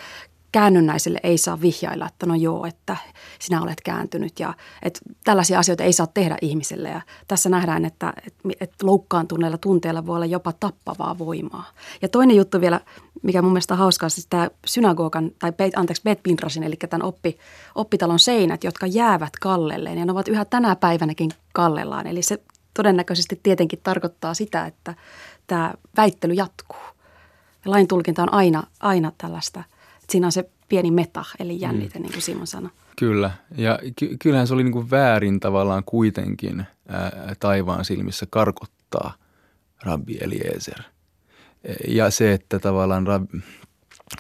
käännynnäisille 0.52 1.20
ei 1.24 1.38
saa 1.38 1.62
vihjailla, 1.62 2.08
että 2.08 2.26
no 2.26 2.36
joo, 2.36 2.66
että 2.66 2.98
sinä 3.40 3.62
olet 3.62 3.82
kääntynyt 3.82 4.40
ja 4.40 4.54
että 4.84 5.00
tällaisia 5.24 5.60
asioita 5.60 5.84
ei 5.84 5.94
saa 5.94 6.08
tehdä 6.08 6.38
ihmiselle. 6.42 6.90
Ja 6.90 7.02
tässä 7.28 7.50
nähdään, 7.50 7.86
että, 7.86 8.14
että 8.60 8.86
loukkaantuneella 8.86 9.58
tunteella 9.58 10.06
voi 10.06 10.16
olla 10.16 10.26
jopa 10.26 10.54
tappavaa 10.60 11.18
voimaa. 11.18 11.66
Ja 12.02 12.10
toinen 12.10 12.36
juttu 12.36 12.62
vielä, 12.62 12.82
mikä 13.24 13.42
mun 13.42 13.52
mielestä 13.52 13.74
on 13.74 13.78
hauskaa, 13.78 14.10
siis 14.10 14.28
tämä 14.30 14.50
synagogan, 14.66 15.32
tai 15.40 15.52
anteeksi, 15.76 16.04
Bet 16.04 16.24
Pindrasin, 16.24 16.64
eli 16.64 16.76
tämän 16.76 17.08
oppi, 17.08 17.38
oppitalon 17.76 18.20
seinät, 18.20 18.64
jotka 18.64 18.88
jäävät 18.88 19.34
kallelleen 19.42 19.98
ja 19.98 20.06
ne 20.06 20.12
ovat 20.12 20.28
yhä 20.28 20.46
tänä 20.46 20.76
päivänäkin 20.76 21.32
kallellaan. 21.54 22.08
Eli 22.08 22.22
se 22.22 22.42
todennäköisesti 22.74 23.40
tietenkin 23.44 23.80
tarkoittaa 23.84 24.34
sitä, 24.34 24.66
että 24.66 24.96
tämä 25.48 25.74
väittely 25.98 26.34
jatkuu. 26.34 26.80
Ja 27.66 27.72
lain 27.72 27.88
tulkinta 27.88 28.22
on 28.24 28.34
aina, 28.34 28.64
aina 28.80 29.12
tällaista– 29.18 29.64
siinä 30.10 30.28
on 30.28 30.32
se 30.32 30.50
pieni 30.70 30.92
meta, 30.92 31.26
eli 31.40 31.62
jännite, 31.62 32.00
mm. 32.00 32.04
niin 32.04 32.12
kuin 32.12 32.22
Simon 32.22 32.48
sanoi. 32.48 32.72
Kyllä, 32.96 33.32
ja 33.58 33.80
ky- 33.96 34.18
kyllähän 34.20 34.48
se 34.48 34.54
oli 34.54 34.64
niin 34.64 34.74
kuin 34.74 34.92
väärin 34.92 35.40
tavallaan 35.40 35.84
kuitenkin 35.86 36.66
ää, 36.88 37.36
taivaan 37.40 37.86
silmissä 37.86 38.26
karkottaa 38.30 39.14
Rabbi 39.84 40.18
Eliezer. 40.22 40.80
Ja 41.88 42.10
se, 42.10 42.34
että 42.34 42.60
tavallaan 42.60 43.08
rab, 43.08 43.30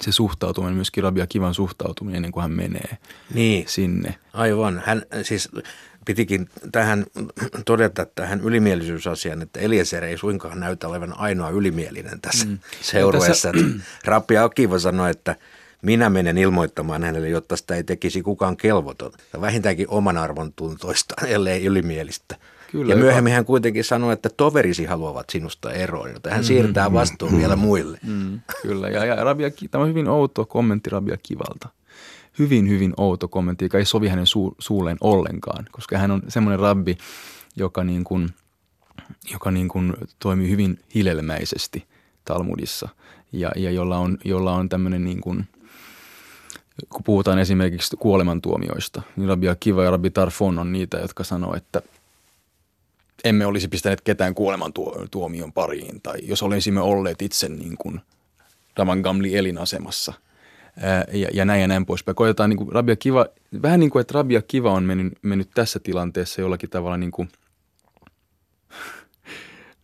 se 0.02 0.12
suhtautuminen, 0.12 0.76
myöskin 0.76 1.04
Rabbi 1.04 1.28
Kivan 1.30 1.54
suhtautuminen 1.54 2.16
ennen 2.16 2.32
kuin 2.32 2.42
hän 2.42 2.52
menee 2.52 2.98
niin, 3.34 3.66
sinne. 3.68 4.16
Aivan. 4.34 4.82
Hän 4.86 5.02
siis 5.24 5.50
pitikin 6.06 6.50
tähän 6.72 7.06
todeta 7.66 8.06
tähän 8.06 8.42
ylimielisyysasiaan, 8.42 9.42
että 9.42 9.60
Eliezer 9.60 10.04
ei 10.04 10.18
suinkaan 10.18 10.60
näytä 10.60 10.88
olevan 10.88 11.18
ainoa 11.18 11.50
ylimielinen 11.50 12.22
tässä 12.22 12.46
mm. 12.46 12.60
seurueessa. 12.82 13.52
Tässä... 13.52 13.68
Rabbi 14.06 14.38
Akiva 14.38 14.80
sanoi, 14.80 15.12
että– 15.12 15.36
minä 15.82 16.10
menen 16.10 16.38
ilmoittamaan 16.38 17.04
hänelle, 17.04 17.30
jotta 17.30 17.58
sitä 17.58 17.76
ei 17.76 17.84
tekisi 17.84 18.22
kukaan 18.22 18.58
kelvoton. 18.58 19.12
Vähintäänkin 19.42 19.90
oman 19.90 20.18
arvon 20.18 20.54
tuntoista, 20.54 21.16
ellei 21.28 21.66
ylimielistä. 21.66 22.36
Kyllä, 22.72 22.94
ja 22.94 22.98
myöhemmin 22.98 23.34
hän 23.34 23.46
kuitenkin 23.46 23.84
sanoi, 23.84 24.14
että 24.14 24.30
toverisi 24.30 24.86
haluavat 24.86 25.30
sinusta 25.30 25.72
eroon, 25.72 26.12
joten 26.12 26.32
hän 26.32 26.42
mm, 26.42 26.46
siirtää 26.46 26.94
vastuun 26.94 27.32
mm, 27.32 27.38
vielä 27.38 27.56
muille. 27.56 28.00
Mm, 28.08 28.40
kyllä, 28.62 28.90
ja, 28.90 29.06
ja 29.06 29.16
Rabia, 29.24 29.52
tämä 29.72 29.84
on 29.84 29.90
hyvin 29.90 30.08
outo 30.08 30.46
kommentti 30.46 30.90
Rabia 30.90 31.18
Kivalta. 31.24 31.70
Hyvin, 32.40 32.70
hyvin 32.70 32.94
outo 32.98 33.28
kommentti, 33.28 33.66
joka 33.66 33.78
ei 33.78 33.86
sovi 33.86 34.08
hänen 34.08 34.28
su, 34.28 34.56
suuleen 34.60 34.98
ollenkaan, 35.02 35.66
koska 35.72 35.98
hän 35.98 36.12
on 36.12 36.22
semmoinen 36.28 36.60
rabbi, 36.60 36.98
joka, 37.56 37.84
niin 37.84 38.04
kuin, 38.04 38.30
joka 39.32 39.52
niin 39.52 39.68
kuin 39.68 39.94
toimii 40.20 40.50
hyvin 40.50 40.80
hilelmäisesti 40.96 41.86
Talmudissa 42.26 42.90
ja, 43.32 43.52
ja 43.56 43.72
jolla 43.72 43.98
on, 43.98 44.18
jolla 44.26 44.54
on 44.54 44.70
tämmöinen 44.70 45.04
niin 45.04 45.22
kuin– 45.22 45.46
kun 46.90 47.04
puhutaan 47.04 47.40
esimerkiksi 47.40 47.98
kuolemantuomioista, 47.98 49.02
niin 49.16 49.30
Rabbi 49.30 49.50
Akiva 49.50 49.84
ja 49.84 49.92
Rabbi 49.92 50.10
Tarfon 50.10 50.60
on 50.60 50.72
niitä, 50.72 50.98
jotka 50.98 51.24
sanoo, 51.24 51.56
että 51.56 51.82
emme 53.24 53.46
olisi 53.46 53.68
pistäneet 53.68 54.02
ketään 54.02 54.36
kuolemantuomion 54.36 55.54
pariin, 55.54 56.02
tai 56.02 56.18
jos 56.22 56.44
olisimme 56.44 56.82
olleet 56.82 57.22
itse 57.22 57.50
niin 57.50 57.78
kuin 57.78 58.02
Raman 58.78 59.00
Gamli 59.00 59.38
elinasemassa, 59.38 60.14
ja, 61.14 61.28
ja 61.34 61.46
näin 61.46 61.62
ja 61.62 61.68
näin 61.68 61.86
poispäin. 61.86 62.16
Koetaan 62.16 62.50
niin 62.50 62.58
kuin 62.58 62.72
Rabia 62.72 62.96
Kiva, 62.96 63.26
vähän 63.62 63.80
niin 63.80 63.90
kuin, 63.90 64.02
että 64.02 64.14
Rabia 64.14 64.42
Kiva 64.42 64.72
on 64.72 64.84
mennyt, 64.84 65.14
mennyt 65.22 65.50
tässä 65.54 65.80
tilanteessa 65.80 66.42
jollakin 66.42 66.70
tavalla 66.70 66.98
niin 66.98 67.12
kuin 67.12 67.30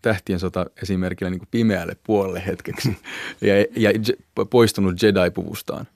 tähtien 0.01 0.39
sota 0.39 0.65
esimerkillä 0.81 1.29
niin 1.29 1.39
kuin 1.39 1.49
pimeälle 1.51 1.97
puolelle 2.03 2.43
hetkeksi 2.45 2.97
ja, 3.41 3.55
ja 3.75 3.89
poistunut 4.49 5.01
Jedi-puvustaan. 5.03 5.87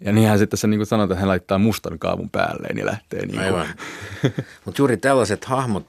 Ja 0.00 0.12
niinhän 0.12 0.38
sitten 0.38 0.50
tässä 0.50 0.66
niin 0.66 0.78
kuin 0.78 0.86
sanotaan, 0.86 1.12
että 1.12 1.20
hän 1.20 1.28
laittaa 1.28 1.58
mustan 1.58 1.98
kaavun 1.98 2.30
päälleen 2.30 2.78
ja 2.78 2.86
lähtee. 2.86 3.26
Niin 3.26 3.40
Aivan. 3.40 3.66
Mutta 4.64 4.80
juuri 4.80 4.96
tällaiset 4.96 5.44
hahmot, 5.44 5.86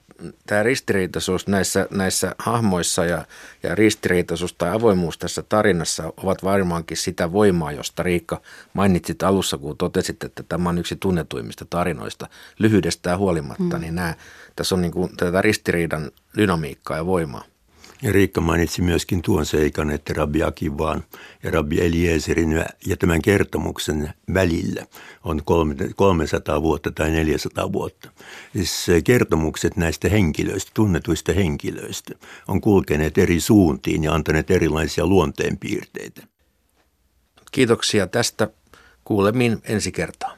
tämä 0.47 0.63
ristiriitaisuus 0.63 1.47
näissä, 1.47 1.87
näissä 1.91 2.35
hahmoissa 2.39 3.05
ja, 3.05 3.25
ja 3.63 3.75
ristiriitaisuus 3.75 4.53
tai 4.53 4.69
avoimuus 4.69 5.17
tässä 5.17 5.43
tarinassa 5.49 6.13
ovat 6.17 6.43
varmaankin 6.43 6.97
sitä 6.97 7.31
voimaa, 7.31 7.71
josta 7.71 8.03
Riikka 8.03 8.41
mainitsit 8.73 9.23
alussa, 9.23 9.57
kun 9.57 9.77
totesit, 9.77 10.23
että 10.23 10.43
tämä 10.43 10.69
on 10.69 10.77
yksi 10.77 10.95
tunnetuimmista 10.95 11.65
tarinoista. 11.69 12.27
Lyhyydestään 12.59 13.19
huolimatta, 13.19 13.75
mm. 13.75 13.81
niin 13.81 13.95
nämä, 13.95 14.15
tässä 14.55 14.75
on 14.75 14.81
niin 14.81 14.91
kuin 14.91 15.17
tätä 15.17 15.41
ristiriidan 15.41 16.11
dynamiikkaa 16.37 16.97
ja 16.97 17.05
voimaa. 17.05 17.43
Ja 18.01 18.11
Riikka 18.11 18.41
mainitsi 18.41 18.81
myöskin 18.81 19.21
tuon 19.21 19.45
seikan, 19.45 19.91
että 19.91 20.13
Rabbi 20.13 20.43
Akivan 20.43 21.03
ja 21.43 21.51
Rabbi 21.51 21.81
Eliezerin 21.81 22.51
ja 22.85 22.97
tämän 22.97 23.21
kertomuksen 23.21 24.13
välillä 24.33 24.85
on 25.23 25.41
300 25.95 26.61
vuotta 26.61 26.91
tai 26.91 27.11
400 27.11 27.71
vuotta. 27.71 28.09
Siis 28.53 28.87
kertomukset 29.03 29.77
näistä 29.77 30.09
henkilöistä, 30.09 30.71
tunnetuista 30.73 31.33
henkilöistä, 31.33 32.13
on 32.47 32.61
kulkeneet 32.61 33.17
eri 33.17 33.39
suuntiin 33.39 34.03
ja 34.03 34.13
antaneet 34.13 34.51
erilaisia 34.51 35.07
luonteenpiirteitä. 35.07 36.21
Kiitoksia 37.51 38.07
tästä. 38.07 38.47
Kuulemiin 39.05 39.61
ensi 39.63 39.91
kertaa. 39.91 40.37